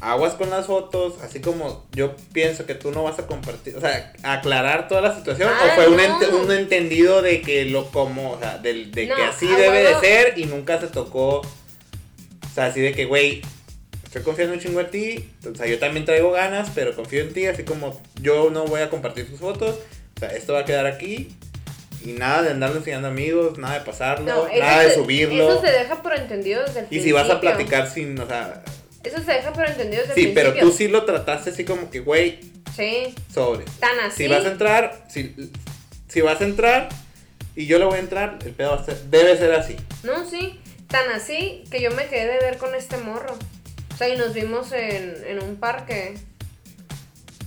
[0.00, 3.80] aguas con las fotos, así como yo pienso que tú no vas a compartir, o
[3.80, 8.38] sea, aclarar toda la situación, o ah, fue un, entendido de que lo como, o
[8.38, 12.92] sea, de, que así debe de ser y nunca se tocó, o sea, así de
[12.92, 13.42] que, güey,
[14.04, 17.32] estoy confiando un chingo en ti, o sea, yo también traigo ganas, pero confío en
[17.32, 19.76] ti, así como yo no voy a compartir tus fotos,
[20.16, 21.34] o sea, esto va a quedar aquí.
[22.04, 25.50] Y nada de andarlo enseñando amigos, nada de pasarlo, nada de subirlo.
[25.50, 28.62] Eso se deja por entendido desde el Y si vas a platicar sin, o sea,
[29.06, 32.00] eso se deja por entendido desde Sí, pero tú sí lo trataste así como que,
[32.00, 32.40] güey.
[32.74, 33.14] Sí.
[33.32, 33.64] Sobre.
[33.80, 34.24] Tan así.
[34.24, 35.34] Si vas a entrar, si,
[36.08, 36.88] si vas a entrar,
[37.54, 39.76] y yo le voy a entrar, el pedo va a ser, debe ser así.
[40.02, 40.60] No, sí.
[40.88, 43.36] Tan así que yo me quedé de ver con este morro.
[43.92, 46.16] O sea, y nos vimos en, en un parque.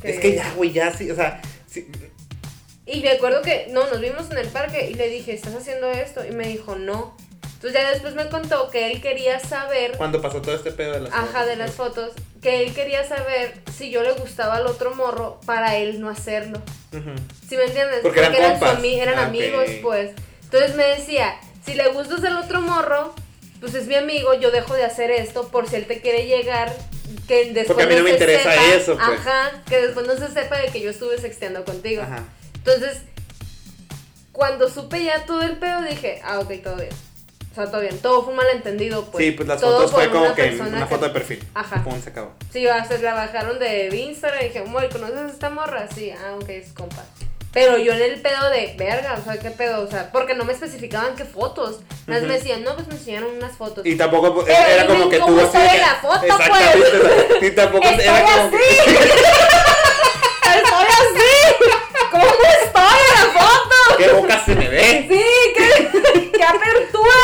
[0.04, 1.88] Es que ya, güey, ya sí, o sea, sí,
[2.86, 5.92] Y me acuerdo que, no, nos vimos en el parque y le dije, ¿estás haciendo
[5.92, 6.26] esto?
[6.26, 7.16] Y me dijo, no.
[7.60, 11.02] Entonces ya después me contó que él quería saber, cuando pasó todo este pedo de
[11.02, 14.66] las ajá, fotos, de las fotos, que él quería saber si yo le gustaba al
[14.66, 16.62] otro morro para él no hacerlo.
[16.94, 17.10] Ujú.
[17.50, 18.00] ¿Sí me entiendes?
[18.02, 18.80] Porque eran compas.
[18.80, 20.12] ami- eran Ah, amigos, pues.
[20.46, 21.36] Entonces me decía,
[21.66, 23.14] si le gustas al otro morro,
[23.60, 26.74] pues es mi amigo, yo dejo de hacer esto por si él te quiere llegar,
[27.28, 29.20] que después Porque a mí no me se interesa sepa, eso, pues.
[29.20, 32.04] Ajá, que después no se sepa de que yo estuve sexteando contigo.
[32.04, 32.24] Ajá.
[32.56, 33.00] Entonces,
[34.32, 36.90] cuando supe ya todo el pedo, dije, ah, ok, todo bien.
[37.60, 37.98] Sea, todo bien.
[38.00, 39.26] Todo fue un malentendido, pues.
[39.26, 41.46] sí, pues las Todo fotos fue como una que una foto de perfil.
[41.54, 41.84] Ajá.
[41.84, 42.32] Pum, se acabó.
[42.54, 45.88] Sí, o sea, se la bajaron de Instagram y dije, muy, ¿conoces a esta morra?
[45.94, 47.04] Sí, ah, ok, es compa.
[47.52, 49.82] Pero yo en el pedo de, verga, o sea, ¿qué pedo?
[49.84, 51.80] O sea, porque no me especificaban qué fotos.
[52.06, 53.86] Más me decían, no, pues me enseñaron unas fotos.
[53.86, 57.44] Y tampoco pues, Pero era como que tú cómo así se ve la foto, pues.
[57.44, 58.78] Y tampoco Estoy era como que- así.
[60.56, 61.32] Estoy así.
[62.12, 63.98] ¿Cómo estoy en la foto?
[63.98, 65.08] ¿Qué boca se me ve?
[65.10, 65.24] Sí,
[66.40, 67.16] qué, qué apertura.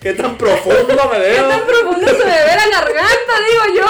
[0.00, 1.48] ¿Qué tan profundo me ¿Qué veo?
[1.48, 3.86] tan profundo se me ve la garganta, digo yo?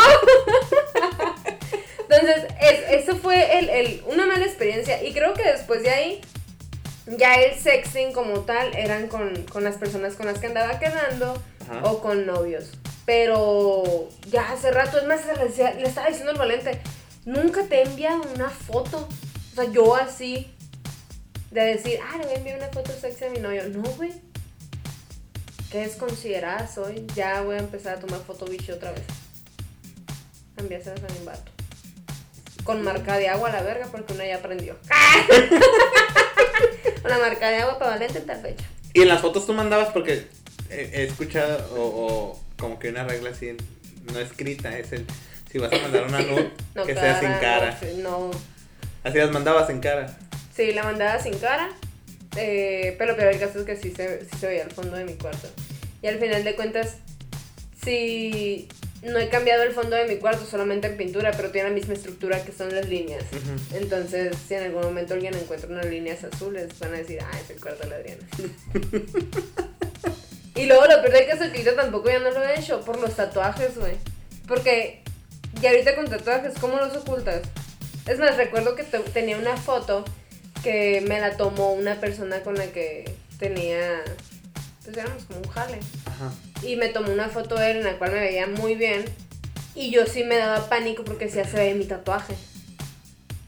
[2.09, 5.03] Entonces, es- eso fue el, el- una mala experiencia.
[5.03, 6.21] Y creo que después de ahí,
[7.07, 11.43] ya el sexting como tal eran con, con las personas con las que andaba quedando
[11.69, 11.81] Ajá.
[11.85, 12.71] o con novios.
[13.05, 16.81] Pero ya hace rato, es más, le, le estaba diciendo al Valente,
[17.27, 19.07] nunca te he enviado una foto.
[19.53, 20.51] O sea, yo así,
[21.51, 23.69] de decir, ah, le voy a enviar una foto sexy a mi novio.
[23.69, 24.13] No, güey.
[25.71, 27.07] ¿Qué desconsiderada soy?
[27.15, 29.03] Ya voy a empezar a tomar foto bicho otra vez.
[30.57, 31.53] Enviárselas a mi vato.
[32.65, 34.77] Con marca de agua a la verga porque una ya aprendió.
[37.05, 38.65] Una marca de agua para Valente en tal fecha.
[38.93, 40.27] Y en las fotos tú mandabas porque
[40.71, 43.57] he, escuchado o, o como que una regla así
[44.13, 45.07] no escrita es el
[45.51, 47.79] si vas a mandar una nude No, que sea sin cara.
[47.99, 48.31] No,
[49.05, 50.19] Así las mandabas en cara.
[50.57, 51.69] Sí, la mandaba sin cara.
[52.37, 54.97] eh, pero lo peor del caso es que sí se, sí se veía el fondo
[54.97, 55.49] de mi cuarto.
[56.03, 56.97] Y al final de cuentas,
[57.85, 58.69] sí,
[59.03, 61.95] no he cambiado el fondo de mi cuarto solamente en pintura, pero tiene la misma
[61.95, 63.23] estructura que son las líneas.
[63.33, 63.77] Ujú.
[63.77, 67.51] Entonces, si en algún momento alguien encuentra unas líneas azules, van a decir, ah, es
[67.51, 68.23] el cuarto de la Adriana.
[70.55, 72.81] y luego lo peor del caso es que yo tampoco ya no lo he hecho
[72.81, 73.93] por los tatuajes, güey.
[74.49, 75.03] Porque
[75.61, 77.43] ya ahorita con tatuajes, ¿cómo los ocultas?
[78.07, 80.05] Es más, recuerdo que te- tenía una foto
[80.67, 83.05] que me la tomó una persona con la que
[83.39, 84.03] tenía,
[84.85, 85.79] pues éramos como un jale.
[86.07, 86.33] Ajá.
[86.67, 89.05] Y me tomó una foto de él en la cual me veía muy bien.
[89.77, 92.35] Y yo sí me daba pánico porque sí se ve mi tatuaje.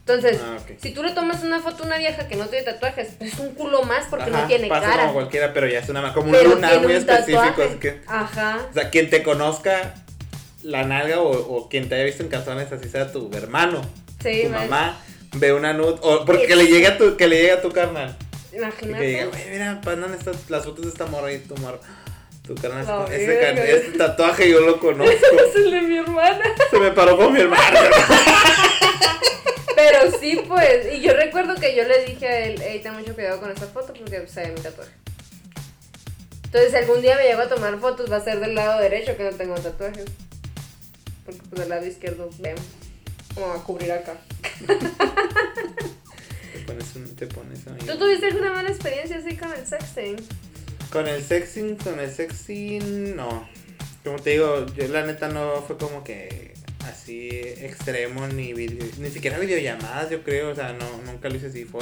[0.01, 0.77] Entonces, Ah, ok.
[0.81, 3.53] si tú le tomas una foto a una vieja que no tiene tatuajes, es un
[3.53, 5.01] culo más porque Ajá, no tiene pasa cara.
[5.01, 7.61] como cualquiera, pero ya es una como un pero lunar tiene muy un específico.
[7.61, 8.65] así que- Ajá.
[8.69, 9.93] o sea, quien te conozca
[10.63, 13.81] la nalga o, o quien te haya visto en calzones, así sea tu hermano,
[14.23, 14.69] Sí, tu man.
[14.69, 14.97] mamá,
[15.33, 18.17] ve una nude, o porque le llegue a tu, que le llegue a tu carnal.
[18.51, 19.05] Que Imagínate.
[19.05, 21.79] diga, güey, mira, ¿dónde están las fotos de esta morra y tu morra?
[22.45, 23.55] Tu carnal, La ese, verga.
[23.55, 25.13] can- ese tatuaje yo lo conozco.
[25.13, 26.41] es el de mi hermana.
[26.71, 27.79] Se me paró con mi hermano.
[29.75, 30.93] Pero sí, pues.
[30.93, 33.67] Y yo recuerdo que yo le dije a él, hey, ten mucho cuidado con esta
[33.67, 34.91] foto porque se ve mi tatuaje.
[36.45, 39.15] Entonces, si algún día me llego a tomar fotos, va a ser del lado derecho
[39.15, 40.05] que no tengo tatuajes.
[41.25, 42.55] Porque pues del lado izquierdo veo.
[43.33, 44.17] Como va a cubrir acá.
[44.67, 47.79] te pones un, te pones ahí.
[47.85, 50.17] ¿Tú tuviste alguna mala experiencia así con el sexting?
[50.91, 53.47] Con el sexing, con el sexing, no.
[54.03, 56.53] Como te digo, yo la neta no fue como que
[56.85, 61.47] así extremo, ni video, ni siquiera videollamadas, yo creo, o sea, no, nunca lo hice
[61.47, 61.81] así, fue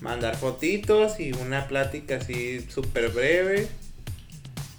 [0.00, 3.68] mandar fotitos y una plática así súper breve.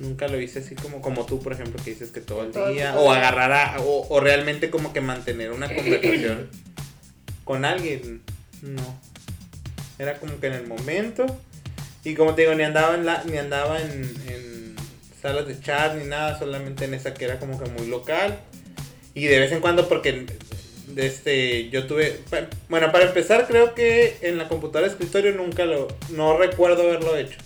[0.03, 2.69] Nunca lo hice así como, como tú, por ejemplo, que dices que todo el Todo
[2.69, 6.49] día, o agarrar a, o, o realmente como que mantener una conversación
[7.45, 8.21] con alguien,
[8.61, 8.99] no.
[9.97, 11.25] Era como que en el momento,
[12.03, 14.75] y como te digo, ni andaba en, la, ni andaba en, en
[15.21, 18.39] salas de chat ni nada, solamente en esa que era como que muy local.
[19.13, 20.25] Y de vez en cuando porque
[20.87, 22.19] de este, yo tuve...
[22.67, 25.87] Bueno, para empezar creo que en la computadora de escritorio nunca lo...
[26.09, 27.37] No recuerdo haberlo hecho.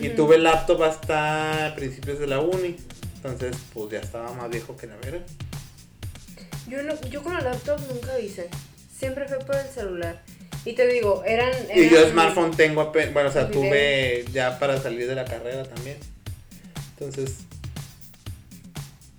[0.00, 2.76] Y tuve laptop hasta principios de la uni.
[3.16, 5.18] Entonces, pues ya estaba más viejo que la vera.
[6.68, 8.48] Yo, no, yo con el laptop nunca hice.
[8.96, 10.22] Siempre fue por el celular.
[10.64, 11.52] Y te digo, eran.
[11.74, 15.64] Y yo smartphone tengo apenas, bueno, o sea, tuve ya para salir de la carrera
[15.64, 15.98] también.
[16.98, 17.38] Entonces,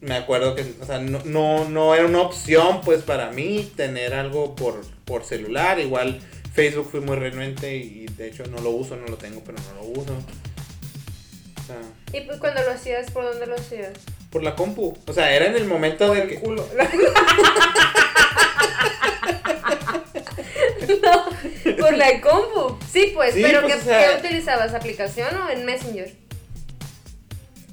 [0.01, 4.13] me acuerdo que, o sea, no, no, no era una opción pues para mí tener
[4.13, 5.79] algo por, por celular.
[5.79, 6.19] Igual
[6.53, 9.81] Facebook fui muy renuente y de hecho no lo uso, no lo tengo, pero no
[9.81, 10.15] lo uso.
[11.65, 11.77] Sea,
[12.13, 13.93] ¿Y pues cuando lo hacías, por dónde lo hacías?
[14.29, 14.97] por la compu.
[15.07, 16.39] O sea, era en el momento de que.
[16.41, 16.67] culo.
[21.03, 22.77] no, por la compu.
[22.91, 24.73] Sí, pues, Sí, pero pues, ¿qué, o sea- qué utilizabas?
[24.73, 26.13] ¿Aplicación o en Messenger?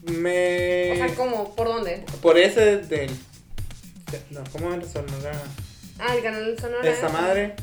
[0.04, 0.92] Me.
[0.92, 1.54] O sea, ¿cómo?
[1.54, 2.04] ¿Por dónde?
[2.20, 3.10] Por ese del.
[4.30, 5.32] No, ¿cómo era sonora?
[5.98, 6.82] Ah, el canal sonoro.
[6.82, 7.54] Esa madre.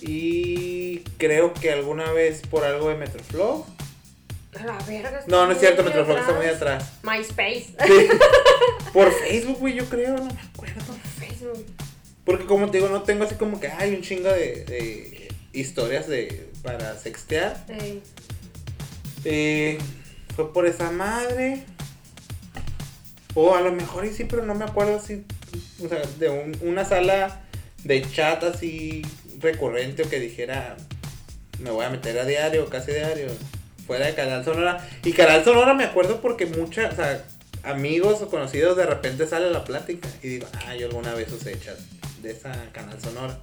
[0.00, 3.66] Y creo que alguna vez por algo de Metroflow.
[4.52, 5.20] La verga.
[5.28, 6.84] No, no es cierto, muy Metroflow está muy atrás.
[7.02, 7.66] MySpace.
[7.86, 8.08] Sí.
[8.92, 10.80] por Facebook, güey, yo creo, no me acuerdo.
[11.18, 11.64] Facebook.
[12.24, 16.08] Porque como te digo, no tengo así como que hay un chingo de, de historias
[16.08, 17.64] de para sextear.
[17.68, 18.02] Ey.
[19.24, 19.78] Eh,
[20.34, 21.64] fue por esa madre.
[23.34, 25.24] O a lo mejor y sí, pero no me acuerdo así.
[25.84, 27.42] O sea, de un- una sala
[27.84, 29.02] de chat así
[29.38, 30.76] recurrente o que dijera
[31.60, 33.28] me voy a meter a diario, casi diario.
[33.90, 34.88] Fuera de Canal Sonora.
[35.02, 37.24] Y Canal Sonora me acuerdo porque muchas, o sea,
[37.64, 40.08] amigos o conocidos de repente sale la plática.
[40.22, 41.76] Y digo, ah, yo alguna vez usé chat
[42.22, 43.36] de esa Canal Sonora.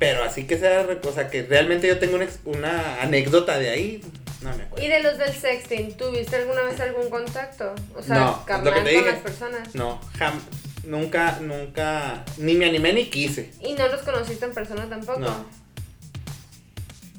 [0.00, 4.04] Pero así que sea, o sea, que realmente yo tengo una, anécdota de ahí,
[4.42, 4.84] no me acuerdo.
[4.84, 7.72] ¿Y de los del sexting, tuviste alguna vez algún contacto?
[7.94, 9.12] O sea, No, es lo carnal que te con dije.
[9.12, 9.74] las personas.
[9.76, 10.40] No, jam,
[10.82, 13.52] nunca, nunca, ni me animé ni quise.
[13.60, 15.20] ¿Y no los conociste en persona tampoco?
[15.20, 15.60] No.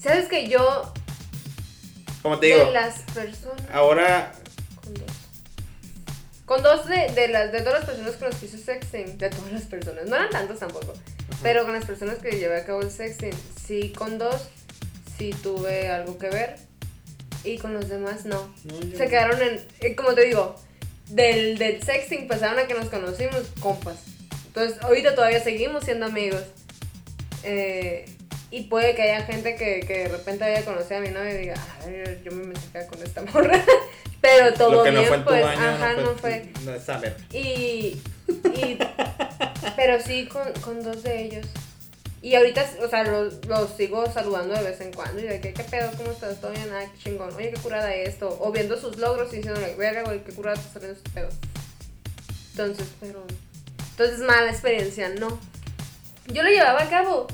[0.01, 0.91] ¿Sabes que yo,
[2.21, 3.63] Como te digo, de las personas...
[3.71, 4.31] ahora,
[4.83, 5.11] Con dos.
[6.45, 9.29] Con dos de, de, las, de todas las personas con las que hice sexting, de
[9.29, 10.93] todas las personas, no eran tantos tampoco,
[11.41, 13.33] pero con las personas que llevé a cabo el sexting,
[13.65, 14.49] sí, con dos,
[15.17, 16.57] sí tuve algo que ver,
[17.43, 18.53] y con los demás no.
[18.97, 20.55] Se quedaron en, eh, como te digo,
[21.07, 23.97] del, del sexting pasaron a que nos conocimos compas.
[24.47, 26.43] Entonces, ahorita todavía seguimos siendo amigos.
[27.43, 28.05] Eh,
[28.51, 31.37] y puede que haya gente que, que de repente haya conocido a mi novia y
[31.37, 33.63] diga, ay, yo me metí acá con esta morra.
[34.19, 36.51] Pero todo lo que bien, no fue en tu pues, ajá, no fue, fue.
[36.65, 37.15] no es saber.
[37.31, 38.77] Y, y
[39.75, 41.47] pero sí con, con dos de ellos.
[42.21, 45.21] Y ahorita, o sea, los, los sigo saludando de vez en cuando.
[45.21, 45.89] Y de que, ¿qué pedo?
[45.97, 46.39] ¿Cómo estás?
[46.39, 46.69] ¿Todo bien?
[46.71, 47.33] Ah, qué chingón.
[47.33, 48.37] Oye, qué curada esto.
[48.39, 51.29] O viendo sus logros y diciéndole, verga, güey, qué curada está saliendo este pedo.
[52.51, 53.23] Entonces, pero.
[53.91, 55.39] Entonces, mala experiencia, no.
[56.27, 57.25] Yo lo llevaba a cabo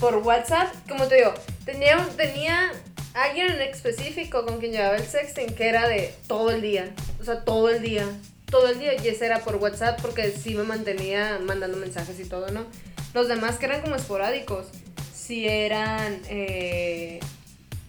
[0.00, 0.74] por WhatsApp.
[0.88, 1.34] Como te digo,
[1.64, 2.72] tenía, tenía
[3.14, 6.90] alguien en específico con quien llevaba el sexting que era de todo el día.
[7.20, 8.06] O sea, todo el día.
[8.46, 8.94] Todo el día.
[9.00, 12.66] Y ese era por WhatsApp porque sí me mantenía mandando mensajes y todo, ¿no?
[13.12, 14.66] Los demás que eran como esporádicos,
[15.14, 16.20] si eran.
[16.28, 17.20] Eh,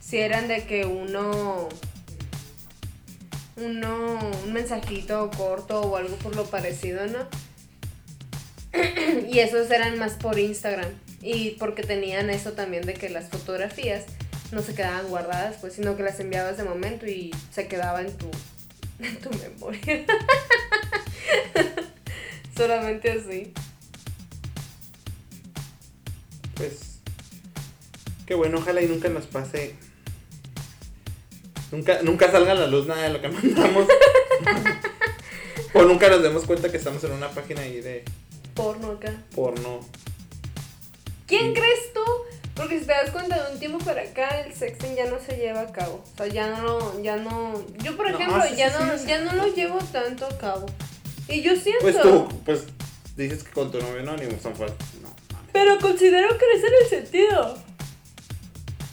[0.02, 1.70] si eran de que uno.
[3.56, 4.20] Uno.
[4.46, 7.28] Un mensajito corto o algo por lo parecido, ¿no?
[9.30, 10.90] y esos eran más por Instagram.
[11.22, 14.06] Y porque tenían eso también de que las fotografías
[14.52, 18.12] no se quedaban guardadas, pues, sino que las enviabas de momento y se quedaba en
[18.18, 18.30] tu,
[19.00, 20.06] en tu memoria.
[22.58, 23.54] Solamente así.
[26.56, 27.00] Pues,
[28.26, 29.76] qué bueno, ojalá y nunca nos pase.
[31.72, 33.88] Nunca, nunca salga a la luz nada de lo que mandamos.
[35.74, 38.04] o nunca nos demos cuenta que estamos en una página ahí de
[38.54, 39.14] Porno acá.
[39.34, 39.80] porno.
[41.38, 42.02] ¿Quién crees tú?
[42.56, 45.38] Porque si te das cuenta de un tiempo para acá el sexting ya no se
[45.38, 46.04] lleva a cabo.
[46.14, 47.66] O sea, ya no, ya no.
[47.84, 50.38] Yo por No, ejemplo sí, ya sí, no, sí, ya no lo llevo tanto a
[50.38, 50.66] cabo.
[51.28, 51.82] Y yo siento.
[51.82, 52.64] Pues tú, pues
[53.16, 54.86] dices que con tu novio no, ni son fuertes.
[55.02, 55.50] No, mames.
[55.54, 57.58] Pero considero era el sentido.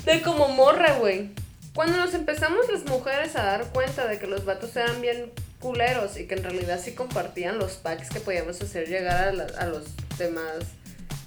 [0.04, 1.30] De como morra, güey.
[1.74, 5.30] Cuando nos empezamos las mujeres a dar cuenta de que los vatos eran bien
[5.60, 9.46] culeros y que en realidad sí compartían los packs que podíamos hacer llegar a, la-
[9.58, 9.84] a los
[10.16, 10.54] demás.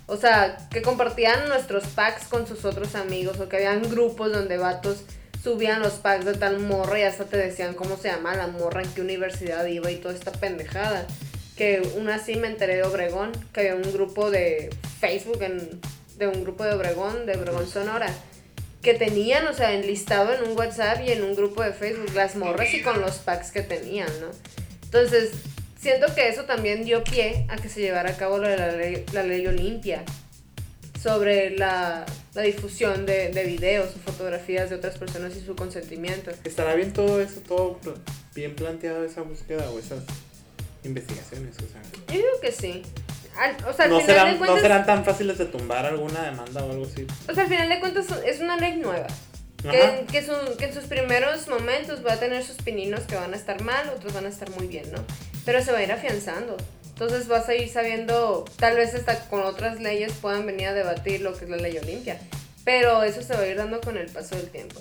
[0.07, 4.57] O sea, que compartían nuestros packs con sus otros amigos o que habían grupos donde
[4.57, 5.03] vatos
[5.43, 8.81] subían los packs de tal morra y hasta te decían cómo se llama la morra,
[8.83, 11.07] en qué universidad iba y toda esta pendejada.
[11.55, 15.79] Que una así me enteré de Obregón, que había un grupo de Facebook, en-
[16.17, 18.07] de un grupo de Obregón, de Obregón Sonora,
[18.81, 22.35] que tenían, o sea, enlistado en un WhatsApp y en un grupo de Facebook las
[22.35, 24.27] morras y con los packs que tenían, ¿no?
[24.83, 25.31] Entonces,
[25.81, 29.03] siento que eso también dio pie a que se llevara a cabo de la ley,
[29.13, 30.03] la ley Olimpia
[31.01, 32.05] sobre la,
[32.35, 36.31] la difusión de, de videos o fotografías de otras personas y su consentimiento.
[36.43, 37.79] ¿Estará bien todo eso, todo
[38.35, 40.03] bien planteado esa búsqueda o esas
[40.83, 41.55] investigaciones?
[41.57, 42.83] O sea, Yo digo que sí.
[43.37, 45.85] Al- o sea, al no, final de serán, cuentas, no serán tan fáciles de tumbar
[45.85, 47.07] alguna demanda o algo así.
[47.29, 49.07] o sea, al final de cuentas es una ley nueva.
[49.63, 53.31] Que, que, su- que en sus primeros momentos va a tener sus pininos que van
[53.33, 55.03] a estar mal, otros van a estar muy bien, ¿no?
[55.45, 56.57] Pero se va a ir afianzando.
[56.89, 61.21] Entonces vas a ir sabiendo, tal vez hasta con otras leyes puedan venir a debatir
[61.21, 62.19] lo que es la ley Olimpia.
[62.63, 64.79] Pero eso se va a ir dando con el paso del tiempo.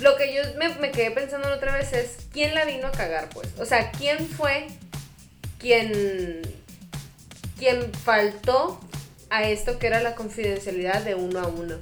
[0.00, 3.28] Lo que yo me, me quedé pensando otra vez es, ¿quién la vino a cagar,
[3.28, 3.48] pues?
[3.58, 4.66] O sea, ¿quién fue
[5.60, 6.42] quien,
[7.56, 8.80] quien faltó
[9.30, 11.76] a esto que era la confidencialidad de uno a uno?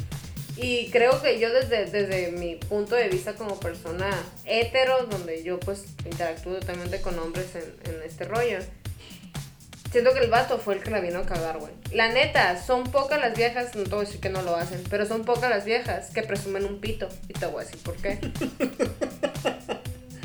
[0.60, 4.10] Y creo que yo desde, desde mi punto de vista como persona
[4.44, 8.58] hetero, donde yo pues interactúo totalmente con hombres en, en este rollo,
[9.90, 11.72] siento que el vato fue el que la vino a cagar, güey.
[11.92, 14.82] La neta, son pocas las viejas, no te voy a decir que no lo hacen,
[14.90, 17.08] pero son pocas las viejas que presumen un pito.
[17.28, 18.18] Y te voy a decir por qué.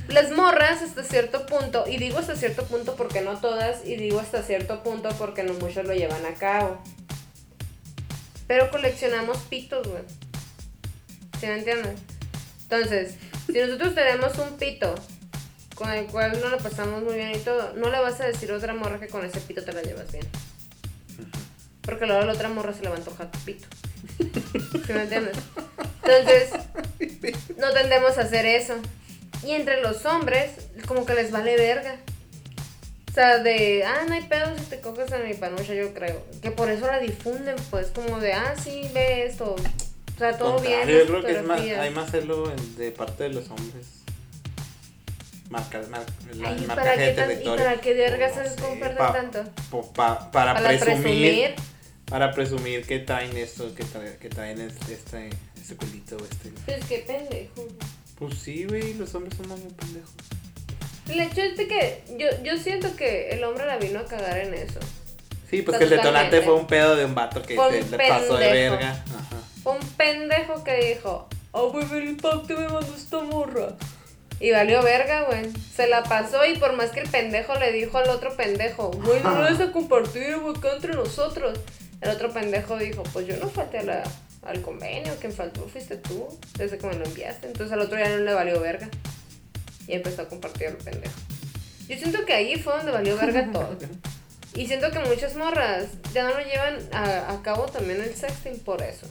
[0.08, 4.20] Las morras hasta cierto punto, y digo hasta cierto punto porque no todas, y digo
[4.20, 6.80] hasta cierto punto porque no muchos lo llevan a cabo.
[8.48, 10.04] Pero coleccionamos pitos, güey.
[11.40, 12.00] ¿Sí me entiendes?
[12.64, 13.16] Entonces,
[13.48, 14.96] si nosotros tenemos un pito
[15.76, 18.52] con el cual no lo pasamos muy bien y todo, no le vas a decir
[18.52, 20.26] a otra morra que con ese pito te la llevas bien.
[21.82, 23.68] Porque luego la otra morra se le va a antojar tu pito.
[24.18, 25.38] ¿Sí me entiendes?
[26.04, 26.50] Entonces,
[27.58, 28.76] no tendemos a hacer eso.
[29.44, 30.52] Y entre los hombres,
[30.88, 31.98] como que les vale verga.
[33.10, 36.26] O sea, de, ah, no hay pedo si te coges a mi panucha, yo creo.
[36.42, 39.56] Que por eso la difunden, pues, como de, ah, sí, ve esto.
[40.16, 40.88] O sea, todo bien.
[40.88, 43.86] Yo creo que es más, hay más celo de parte de los hombres.
[45.49, 46.03] Marcar, mar,
[46.34, 48.95] la- Ay, el ¿y marcaje para de qué, tan- ¿Y para qué vergas No se
[48.95, 49.43] pa- tanto?
[49.70, 51.55] po- pa- para, Para presumir, presumir.
[52.09, 56.51] Para presumir que traen esto, que, traen, que traen este, este, este culito, este.
[56.66, 57.68] Pues qué pendejo.
[58.18, 60.11] Pues sí, güey, los hombres somos muy pendejos.
[61.09, 64.38] El hecho es de que yo, yo siento que el hombre la vino a cagar
[64.39, 64.80] en eso.
[65.49, 66.41] Sí, pues que el detonante Totalmente.
[66.45, 69.03] fue un pedo de un vato que se le pasó de verga.
[69.66, 73.76] Un pendejo que dijo, oh, güey, el impacto me mandó esta morra.
[74.39, 75.51] Y valió verga, güey.
[75.74, 79.22] Se la pasó y por más que el pendejo le dijo al otro pendejo, güey,
[79.24, 81.59] no lo vas a compartir, güey, acá entre nosotros.
[82.01, 84.03] El otro pendejo dijo, pues yo no falté a la,
[84.43, 87.47] al convenio, quien faltó fuiste tú, desde que me lo enviaste.
[87.47, 88.89] Entonces al otro ya no le valió verga.
[89.88, 91.16] Y empezó a compartir al pendejo.
[91.88, 93.78] Yo siento que ahí fue donde valió verga todo.
[94.53, 98.59] Y siento que muchas morras ya no lo llevan a, a cabo también el sexting
[98.59, 99.07] por eso.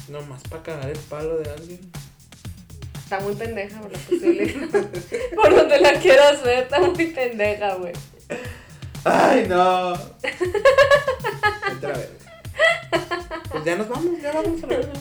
[0.09, 1.80] Nomás para cagar el palo de alguien.
[3.05, 4.68] Está muy pendeja güey, la posibilidad.
[5.34, 7.93] Por donde la quieras ver, está muy pendeja, güey.
[9.05, 9.93] ¡Ay, no!
[9.93, 12.11] Otra vez.
[13.51, 14.93] Pues ya nos vamos, ya vamos a la verga.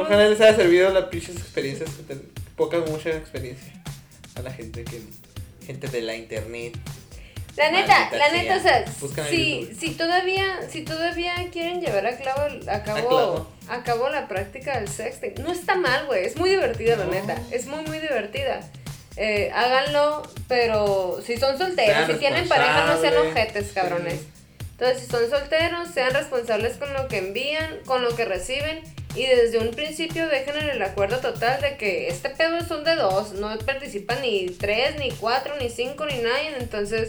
[0.00, 3.72] Ojalá les haya servido las pinches experiencias, que ten- poca mucha experiencia
[4.38, 5.00] a la gente que
[5.66, 6.76] gente de la internet.
[7.56, 8.84] La neta, Maldita la neta, o sea.
[8.84, 13.48] sea, Buscan si, si todavía, si todavía quieren llevar a cabo, a cabo, clavo.
[13.68, 17.10] a cabo la práctica del sexting, no está mal, güey, es muy divertida, la No.
[17.10, 18.60] neta, es muy, muy divertida.
[19.16, 24.20] Eh, háganlo, pero si son solteros, Sean si tienen pareja, no sean ojetes, cabrones.
[24.20, 24.28] Sí.
[24.70, 28.80] Entonces, si son solteros, sean responsables con lo que envían, con lo que reciben
[29.18, 32.94] y desde un principio dejen en el acuerdo total de que este pedo son de
[32.94, 36.56] dos, no participan ni tres, ni cuatro, ni cinco, ni nadie.
[36.56, 37.08] Entonces,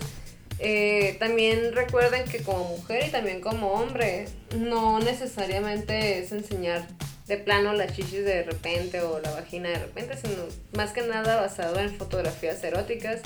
[0.58, 6.88] eh, también recuerden que como mujer y también como hombre, no necesariamente es enseñar
[7.28, 11.40] de plano las chichis de repente o la vagina de repente, sino más que nada
[11.40, 13.22] basado en fotografías eróticas.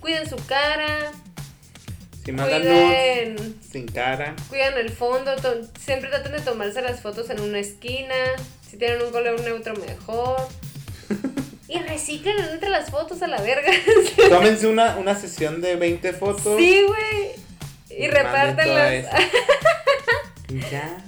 [0.00, 1.10] Cuiden su cara,
[2.30, 4.36] Nudes cuiden sin cara.
[4.48, 5.32] cuidan el fondo,
[5.84, 8.14] siempre traten de tomarse las fotos en una esquina,
[8.70, 10.36] si tienen un color neutro mejor.
[11.68, 13.72] Y reciclen entre las fotos a la verga.
[14.28, 16.58] Tómense una, una sesión de 20 fotos.
[16.58, 17.30] sí, güey.
[17.88, 18.08] Y.
[20.48, 20.98] Y ya.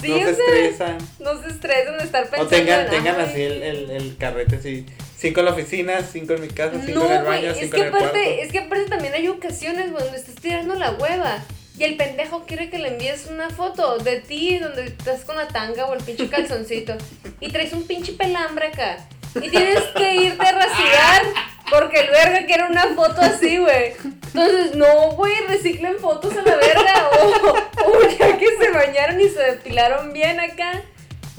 [0.00, 0.98] Sí, no se estresan.
[1.20, 2.44] No se estresen de estar pensando.
[2.44, 4.84] O tengan, en, tengan "Ay, así el, el, el carrete así.
[5.20, 7.74] Cinco en la oficina, cinco en mi casa, cinco No, en el baño, es cinco
[7.76, 8.08] que en el cuarto.
[8.08, 11.38] aparte, es que aparte también hay ocasiones donde estás tirando la hueva.
[11.78, 15.48] Y el pendejo quiere que le envíes una foto de ti donde estás con la
[15.48, 16.94] tanga o el pinche calzoncito.
[17.40, 19.06] y traes un pinche pelambre acá.
[19.34, 21.22] Y tienes que irte a rasurar
[21.70, 23.92] porque el verga quiere una foto así, güey.
[24.02, 27.10] Entonces, no, güey, reciclen fotos a la verga.
[27.20, 30.82] O, o ya que se bañaron y se depilaron bien acá.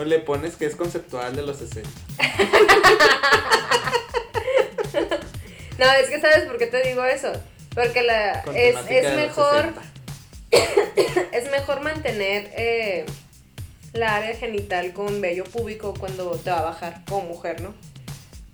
[0.02, 1.88] O le pones que es conceptual de los 60.
[5.78, 7.32] No, es que sabes por qué te digo eso.
[7.74, 8.76] Porque la es,
[9.16, 9.74] mejor
[10.52, 11.30] 60.
[11.32, 13.06] es mejor mantener eh,
[13.94, 17.74] la área genital con vello púbico cuando te va a bajar como mujer, ¿no?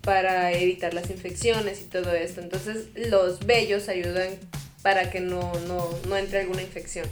[0.03, 2.39] Para evitar las infecciones y todo esto.
[2.39, 4.37] Entonces los vellos ayudan
[4.81, 7.09] para que no, no, no entre alguna infección.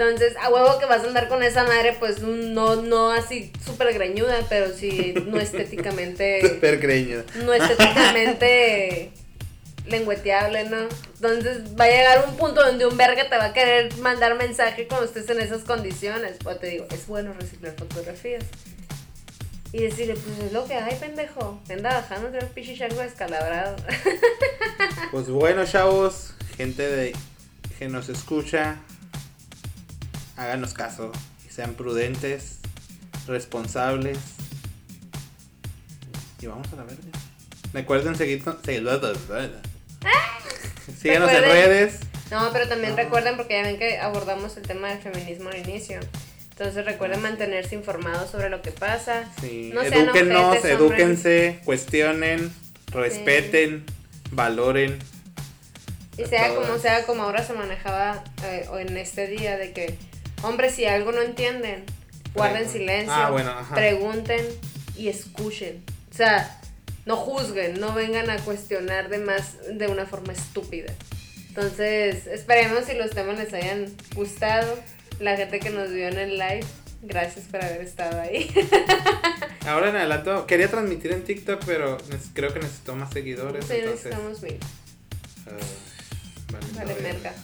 [0.00, 3.92] Entonces, a huevo que vas a andar con esa madre, pues no, no así súper
[3.92, 7.24] greñuda, pero sí no estéticamente Super greñuda.
[7.44, 9.12] no estéticamente
[9.86, 10.88] lengüeteable, ¿no?
[11.16, 14.86] Entonces va a llegar un punto donde un verga te va a querer mandar mensaje
[14.86, 16.36] cuando estés en esas condiciones.
[16.42, 18.44] Pues te digo, es bueno reciclar fotografías.
[19.72, 21.60] Y decirle, pues es lo que hay, pendejo.
[21.68, 23.76] Anda bajando el pinche chango descalabrado.
[25.10, 27.12] Pues bueno, chavos, gente de
[27.78, 28.76] que nos escucha,
[30.40, 31.12] háganos caso
[31.50, 32.58] sean prudentes,
[33.26, 34.18] responsables.
[36.40, 37.02] Y vamos a la verga.
[37.74, 39.00] Recuerden seguir, seguirnos
[40.98, 42.00] Síganos en redes.
[42.30, 42.96] No, pero también Ah.
[42.96, 46.00] recuerden, porque ya ven que abordamos el tema del feminismo al inicio.
[46.50, 49.24] Entonces recuerden mantenerse informados sobre lo que pasa.
[49.40, 52.52] Sí, No sean edúquennos, ojetes, edúquense, cuestionen,
[52.86, 53.84] respeten,
[54.30, 54.98] valoren.
[56.16, 59.98] Y sea como sea, como ahora se manejaba eh, o en este día, de que,
[60.42, 61.84] hombre, si algo no entienden,
[62.34, 63.74] guarden silencio, Ah, bueno, ajá.
[63.74, 64.44] pregunten
[64.96, 65.82] y escuchen.
[66.12, 66.60] O sea,
[67.06, 70.92] no juzguen, no vengan a cuestionar de más de una forma estúpida.
[71.48, 74.78] Entonces, esperemos si los temas les hayan gustado.
[75.18, 76.64] La gente que nos vio en el live,
[77.02, 78.50] gracias por haber estado ahí.
[79.66, 81.98] Ahora en adelante, quería transmitir en TikTok, pero
[82.34, 83.66] creo que necesito más seguidores.
[83.66, 84.58] Sí, entonces, necesitamos mil.
[85.46, 85.50] ah,
[86.52, 87.34] vale, Vale, merca.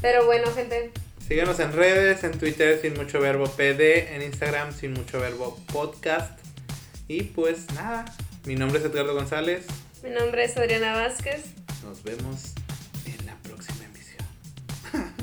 [0.00, 0.90] Pero bueno, gente,
[1.26, 6.38] Síguenos en redes, en Twitter sin mucho verbo PD, en Instagram sin mucho verbo podcast.
[7.08, 8.04] Y pues nada,
[8.44, 9.64] mi nombre es Edgardo González.
[10.02, 11.44] mi nombre es Adriana Vázquez.
[11.82, 12.52] Nos vemos
[13.06, 15.14] en la próxima emisión.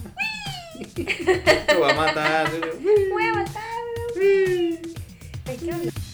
[1.68, 2.50] Te voy a matar.
[3.12, 3.62] Voy a matar.
[5.46, 6.11] Ay, qué.